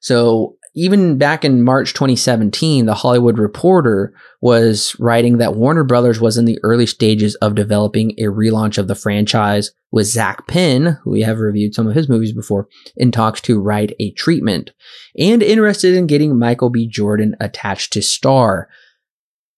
So 0.01 0.57
even 0.79 1.17
back 1.17 1.43
in 1.43 1.63
March 1.63 1.95
2017, 1.95 2.85
the 2.85 2.95
Hollywood 2.95 3.39
Reporter 3.39 4.13
was 4.43 4.95
writing 5.01 5.39
that 5.39 5.55
Warner 5.55 5.85
Brothers 5.85 6.21
was 6.21 6.37
in 6.37 6.45
the 6.45 6.59
early 6.63 6.85
stages 6.85 7.35
of 7.37 7.55
developing 7.55 8.11
a 8.19 8.25
relaunch 8.25 8.77
of 8.77 8.87
the 8.87 8.95
franchise 8.95 9.71
with 9.91 10.07
Zak 10.07 10.47
Penn, 10.47 10.99
who 11.03 11.13
we 11.13 11.23
have 11.23 11.39
reviewed 11.39 11.75
some 11.75 11.87
of 11.87 11.95
his 11.95 12.11
movies 12.11 12.35
before, 12.35 12.69
in 12.95 13.11
talks 13.11 13.41
to 13.41 13.59
write 13.59 13.95
a 13.99 14.11
treatment, 14.13 14.73
and 15.19 15.43
interested 15.43 15.95
in 15.95 16.07
getting 16.07 16.39
Michael 16.39 16.69
B. 16.69 16.87
Jordan 16.87 17.37
attached 17.41 17.95
to 17.95 18.03
star. 18.03 18.69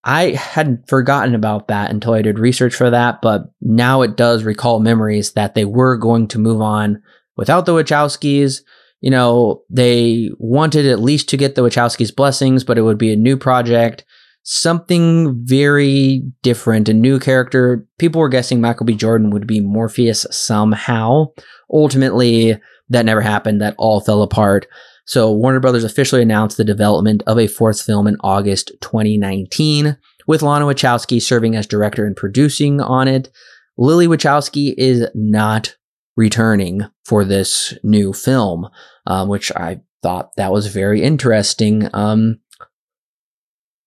I 0.04 0.30
had 0.30 0.84
forgotten 0.86 1.34
about 1.34 1.66
that 1.66 1.90
until 1.90 2.14
I 2.14 2.22
did 2.22 2.38
research 2.38 2.76
for 2.76 2.90
that, 2.90 3.20
but 3.22 3.42
now 3.60 4.02
it 4.02 4.16
does 4.16 4.44
recall 4.44 4.78
memories 4.78 5.32
that 5.32 5.56
they 5.56 5.64
were 5.64 5.96
going 5.96 6.28
to 6.28 6.38
move 6.38 6.60
on 6.60 7.02
without 7.36 7.66
the 7.66 7.72
Wachowskis 7.72 8.60
you 9.00 9.10
know, 9.10 9.62
they 9.70 10.30
wanted 10.38 10.86
at 10.86 11.00
least 11.00 11.28
to 11.28 11.36
get 11.36 11.54
the 11.54 11.62
Wachowskis' 11.62 12.14
blessings, 12.14 12.64
but 12.64 12.78
it 12.78 12.82
would 12.82 12.98
be 12.98 13.12
a 13.12 13.16
new 13.16 13.36
project, 13.36 14.04
something 14.42 15.44
very 15.44 16.22
different, 16.42 16.88
a 16.88 16.94
new 16.94 17.18
character. 17.18 17.86
People 17.98 18.20
were 18.20 18.28
guessing 18.28 18.60
Michael 18.60 18.86
B. 18.86 18.94
Jordan 18.94 19.30
would 19.30 19.46
be 19.46 19.60
Morpheus 19.60 20.26
somehow. 20.30 21.26
Ultimately, 21.72 22.58
that 22.88 23.04
never 23.04 23.20
happened. 23.20 23.60
That 23.60 23.74
all 23.78 24.00
fell 24.00 24.22
apart. 24.22 24.66
So 25.06 25.32
Warner 25.32 25.60
Brothers 25.60 25.84
officially 25.84 26.20
announced 26.20 26.56
the 26.56 26.64
development 26.64 27.22
of 27.26 27.38
a 27.38 27.46
fourth 27.46 27.80
film 27.80 28.06
in 28.06 28.16
August 28.20 28.72
2019, 28.82 29.96
with 30.26 30.42
Lana 30.42 30.66
Wachowski 30.66 31.22
serving 31.22 31.56
as 31.56 31.66
director 31.66 32.04
and 32.04 32.14
producing 32.16 32.80
on 32.80 33.08
it. 33.08 33.30
Lily 33.78 34.06
Wachowski 34.06 34.74
is 34.76 35.08
not 35.14 35.76
returning 36.18 36.82
for 37.04 37.24
this 37.24 37.72
new 37.84 38.12
film, 38.12 38.68
um, 39.06 39.28
which 39.28 39.52
I 39.52 39.80
thought 40.02 40.32
that 40.36 40.50
was 40.50 40.66
very 40.66 41.00
interesting. 41.00 41.88
Um, 41.94 42.40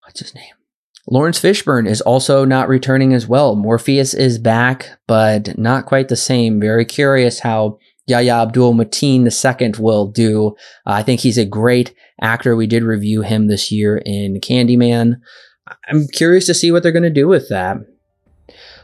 what's 0.03 0.21
his 0.21 0.33
name? 0.33 0.53
Laurence 1.09 1.41
Fishburne 1.41 1.89
is 1.89 1.99
also 1.99 2.45
not 2.45 2.69
returning 2.69 3.13
as 3.13 3.27
well. 3.27 3.57
Morpheus 3.57 4.13
is 4.13 4.39
back, 4.39 4.97
but 5.07 5.57
not 5.57 5.85
quite 5.85 6.07
the 6.07 6.15
same. 6.15 6.61
Very 6.61 6.85
curious 6.85 7.39
how 7.39 7.79
Yahya 8.07 8.43
Abdul 8.43 8.75
Mateen 8.75 9.25
II 9.27 9.73
will 9.83 10.07
do. 10.07 10.55
Uh, 10.87 10.91
I 10.93 11.03
think 11.03 11.19
he's 11.19 11.37
a 11.37 11.45
great 11.45 11.93
actor. 12.21 12.55
We 12.55 12.65
did 12.65 12.83
review 12.83 13.23
him 13.23 13.47
this 13.47 13.73
year 13.73 13.97
in 14.05 14.39
Candyman. 14.39 15.15
I'm 15.89 16.07
curious 16.07 16.45
to 16.45 16.53
see 16.53 16.71
what 16.71 16.81
they're 16.81 16.93
going 16.93 17.03
to 17.03 17.09
do 17.09 17.27
with 17.27 17.49
that. 17.49 17.77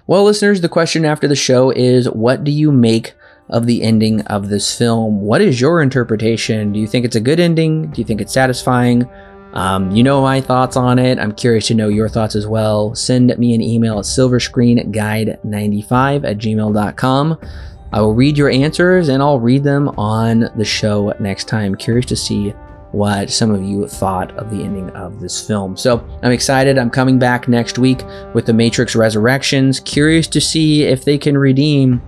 Well, 0.05 0.25
listeners, 0.25 0.60
the 0.60 0.69
question 0.69 1.05
after 1.05 1.29
the 1.29 1.36
show 1.36 1.69
is 1.69 2.10
what 2.10 2.43
do 2.43 2.51
you 2.51 2.73
make 2.73 3.13
of 3.49 3.65
the 3.65 3.81
ending 3.83 4.21
of 4.21 4.47
this 4.49 4.77
film? 4.77 5.21
What 5.21 5.41
is 5.41 5.62
your 5.62 5.81
interpretation? 5.81 6.73
Do 6.73 6.79
you 6.79 6.88
think 6.88 7.05
it's 7.05 7.15
a 7.15 7.21
good 7.21 7.39
ending? 7.39 7.91
Do 7.91 8.01
you 8.01 8.05
think 8.05 8.21
it's 8.21 8.33
satisfying? 8.33 9.07
Um, 9.53 9.91
you 9.91 10.03
know 10.03 10.21
my 10.21 10.41
thoughts 10.41 10.75
on 10.77 10.99
it. 10.99 11.17
I'm 11.19 11.33
curious 11.33 11.67
to 11.67 11.73
know 11.73 11.88
your 11.88 12.10
thoughts 12.10 12.36
as 12.36 12.45
well. 12.45 12.93
Send 12.93 13.36
me 13.38 13.55
an 13.55 13.62
email 13.62 13.97
at 13.97 14.03
silverscreenguide95 14.05 16.25
at 16.25 16.38
gmail.com. 16.38 17.39
I 17.93 18.01
will 18.01 18.13
read 18.13 18.38
your 18.38 18.49
answers 18.49 19.07
and 19.07 19.23
I'll 19.23 19.39
read 19.39 19.63
them 19.63 19.88
on 19.97 20.49
the 20.57 20.65
show 20.65 21.13
next 21.19 21.47
time. 21.47 21.75
Curious 21.75 22.05
to 22.07 22.17
see 22.17 22.53
what 22.91 23.29
some 23.29 23.51
of 23.51 23.63
you 23.63 23.88
thought 23.88 24.31
of 24.38 24.49
the 24.49 24.63
ending 24.63 24.89
of 24.91 25.19
this 25.19 25.45
film. 25.45 25.77
So 25.77 26.05
I'm 26.21 26.31
excited. 26.31 26.77
I'm 26.77 26.89
coming 26.89 27.19
back 27.19 27.47
next 27.47 27.77
week 27.77 28.01
with 28.33 28.45
The 28.45 28.53
Matrix 28.53 28.95
Resurrections. 28.95 29.79
Curious 29.81 30.27
to 30.27 30.41
see 30.41 30.83
if 30.83 31.05
they 31.05 31.17
can 31.17 31.38
redeem, 31.38 32.01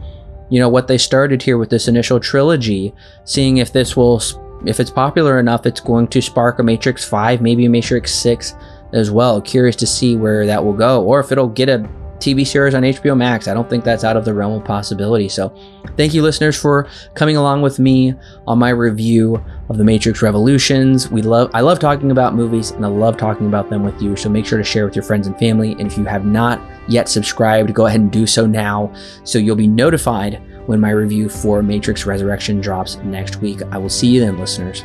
you 0.49 0.59
know, 0.59 0.69
what 0.69 0.88
they 0.88 0.97
started 0.97 1.41
here 1.41 1.57
with 1.57 1.69
this 1.69 1.88
initial 1.88 2.19
trilogy, 2.19 2.93
seeing 3.23 3.57
if 3.57 3.71
this 3.71 3.95
will, 3.95 4.21
if 4.65 4.79
it's 4.79 4.91
popular 4.91 5.39
enough, 5.39 5.65
it's 5.65 5.79
going 5.79 6.07
to 6.07 6.21
spark 6.21 6.59
a 6.59 6.63
Matrix 6.63 7.07
5, 7.07 7.41
maybe 7.41 7.65
a 7.65 7.69
Matrix 7.69 8.13
6 8.15 8.55
as 8.93 9.12
well. 9.12 9.41
Curious 9.41 9.75
to 9.77 9.88
see 9.88 10.15
where 10.15 10.45
that 10.45 10.63
will 10.63 10.73
go, 10.73 11.03
or 11.03 11.19
if 11.19 11.31
it'll 11.31 11.47
get 11.47 11.69
a 11.69 11.88
TV 12.19 12.45
series 12.45 12.75
on 12.75 12.84
HBO 12.84 13.17
Max. 13.17 13.47
I 13.47 13.53
don't 13.53 13.69
think 13.69 13.84
that's 13.84 14.03
out 14.03 14.17
of 14.17 14.25
the 14.25 14.34
realm 14.34 14.53
of 14.53 14.65
possibility. 14.65 15.29
So, 15.29 15.55
thank 15.97 16.13
you, 16.13 16.21
listeners, 16.21 16.60
for 16.60 16.88
coming 17.15 17.38
along 17.38 17.62
with 17.62 17.79
me 17.79 18.13
on 18.47 18.60
my 18.60 18.69
review 18.69 19.43
of 19.69 19.77
The 19.77 19.84
Matrix 19.84 20.21
Revolutions. 20.21 21.10
We 21.10 21.21
love, 21.21 21.49
I 21.53 21.62
love 21.62 21.79
talking 21.79 22.12
about 22.12 22.36
movies, 22.36 22.71
and 22.71 22.86
I 22.86 22.89
love 22.89 23.17
talking 23.17 23.47
about 23.47 23.69
them 23.69 23.84
with 23.84 24.01
you. 24.01 24.15
So 24.15 24.29
make 24.29 24.45
sure 24.45 24.58
to 24.58 24.63
share 24.63 24.86
with 24.86 24.95
your 24.95 25.03
friends 25.03 25.27
and 25.27 25.38
family. 25.39 25.73
And 25.73 25.88
if 25.88 25.97
you 25.97 26.05
have 26.05 26.25
not 26.25 26.62
yet 26.88 27.08
subscribed, 27.10 27.73
go 27.73 27.86
ahead 27.86 28.01
and 28.01 28.12
do 28.12 28.27
so 28.27 28.45
now, 28.45 28.93
so 29.23 29.39
you'll 29.39 29.55
be 29.55 29.67
notified 29.67 30.41
when 30.67 30.79
my 30.79 30.91
review 30.91 31.29
for 31.29 31.63
Matrix 31.63 32.05
Resurrection 32.05 32.62
drops 32.62 32.97
next 32.97 33.38
week. 33.38 33.62
I 33.71 33.77
will 33.77 33.89
see 33.89 34.08
you 34.08 34.19
then, 34.19 34.38
listeners. 34.38 34.84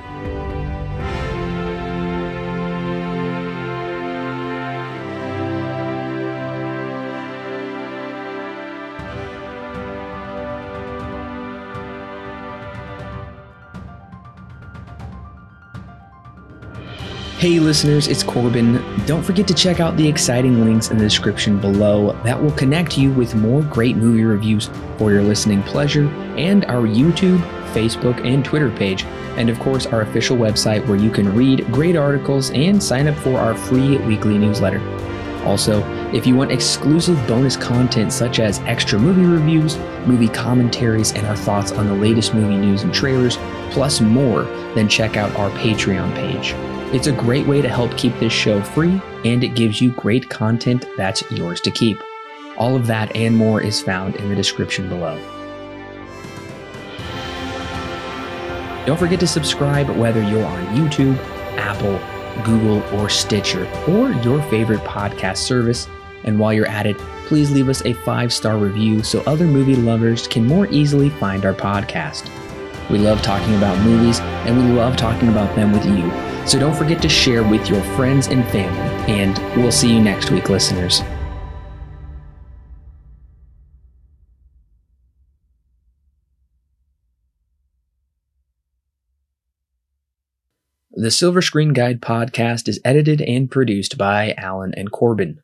Hey 17.44 17.60
listeners, 17.60 18.08
it's 18.08 18.22
Corbin. 18.22 18.82
Don't 19.04 19.22
forget 19.22 19.46
to 19.48 19.52
check 19.52 19.78
out 19.78 19.98
the 19.98 20.08
exciting 20.08 20.64
links 20.64 20.90
in 20.90 20.96
the 20.96 21.04
description 21.04 21.60
below 21.60 22.18
that 22.24 22.42
will 22.42 22.52
connect 22.52 22.96
you 22.96 23.12
with 23.12 23.34
more 23.34 23.60
great 23.60 23.98
movie 23.98 24.24
reviews 24.24 24.70
for 24.96 25.12
your 25.12 25.22
listening 25.22 25.62
pleasure 25.64 26.08
and 26.38 26.64
our 26.64 26.86
YouTube, 26.86 27.40
Facebook, 27.74 28.26
and 28.26 28.46
Twitter 28.46 28.70
page. 28.70 29.04
And 29.36 29.50
of 29.50 29.60
course, 29.60 29.84
our 29.84 30.00
official 30.00 30.38
website 30.38 30.86
where 30.86 30.96
you 30.96 31.10
can 31.10 31.36
read 31.36 31.70
great 31.70 31.96
articles 31.96 32.50
and 32.52 32.82
sign 32.82 33.08
up 33.08 33.16
for 33.18 33.38
our 33.38 33.54
free 33.54 33.98
weekly 33.98 34.38
newsletter. 34.38 34.80
Also, 35.44 35.82
if 36.14 36.28
you 36.28 36.36
want 36.36 36.52
exclusive 36.52 37.16
bonus 37.26 37.56
content 37.56 38.12
such 38.12 38.38
as 38.38 38.60
extra 38.60 38.96
movie 38.96 39.24
reviews, 39.24 39.76
movie 40.06 40.28
commentaries, 40.28 41.12
and 41.12 41.26
our 41.26 41.34
thoughts 41.34 41.72
on 41.72 41.88
the 41.88 41.94
latest 41.94 42.34
movie 42.34 42.56
news 42.56 42.84
and 42.84 42.94
trailers, 42.94 43.36
plus 43.72 44.00
more, 44.00 44.44
then 44.76 44.88
check 44.88 45.16
out 45.16 45.34
our 45.34 45.50
Patreon 45.58 46.14
page. 46.14 46.52
It's 46.94 47.08
a 47.08 47.12
great 47.12 47.48
way 47.48 47.60
to 47.62 47.68
help 47.68 47.98
keep 47.98 48.16
this 48.20 48.32
show 48.32 48.62
free, 48.62 49.02
and 49.24 49.42
it 49.42 49.56
gives 49.56 49.80
you 49.80 49.90
great 49.90 50.30
content 50.30 50.86
that's 50.96 51.28
yours 51.32 51.60
to 51.62 51.72
keep. 51.72 52.00
All 52.58 52.76
of 52.76 52.86
that 52.86 53.16
and 53.16 53.36
more 53.36 53.60
is 53.60 53.82
found 53.82 54.14
in 54.14 54.28
the 54.28 54.36
description 54.36 54.88
below. 54.88 55.18
Don't 58.86 59.00
forget 59.00 59.18
to 59.18 59.26
subscribe 59.26 59.90
whether 59.90 60.22
you're 60.22 60.44
on 60.44 60.64
YouTube, 60.76 61.18
Apple, 61.56 61.98
Google, 62.44 62.84
or 62.96 63.08
Stitcher, 63.08 63.66
or 63.88 64.12
your 64.22 64.40
favorite 64.42 64.82
podcast 64.82 65.38
service. 65.38 65.88
And 66.24 66.38
while 66.38 66.52
you're 66.52 66.66
at 66.66 66.86
it, 66.86 66.98
please 67.26 67.50
leave 67.50 67.68
us 67.68 67.84
a 67.84 67.92
five 67.92 68.32
star 68.32 68.56
review 68.58 69.02
so 69.02 69.22
other 69.26 69.46
movie 69.46 69.76
lovers 69.76 70.26
can 70.26 70.46
more 70.46 70.66
easily 70.68 71.10
find 71.10 71.44
our 71.44 71.54
podcast. 71.54 72.30
We 72.90 72.98
love 72.98 73.22
talking 73.22 73.54
about 73.56 73.78
movies, 73.82 74.20
and 74.20 74.56
we 74.56 74.72
love 74.78 74.96
talking 74.96 75.28
about 75.28 75.54
them 75.56 75.72
with 75.72 75.86
you. 75.86 76.10
So 76.46 76.58
don't 76.58 76.74
forget 76.74 77.00
to 77.02 77.08
share 77.08 77.42
with 77.42 77.68
your 77.70 77.82
friends 77.96 78.26
and 78.26 78.44
family. 78.48 79.12
And 79.12 79.38
we'll 79.56 79.72
see 79.72 79.92
you 79.92 80.00
next 80.00 80.30
week, 80.30 80.50
listeners. 80.50 81.02
The 90.96 91.10
Silver 91.10 91.42
Screen 91.42 91.72
Guide 91.72 92.00
podcast 92.00 92.68
is 92.68 92.80
edited 92.84 93.20
and 93.20 93.50
produced 93.50 93.98
by 93.98 94.34
Alan 94.38 94.72
and 94.74 94.92
Corbin. 94.92 95.43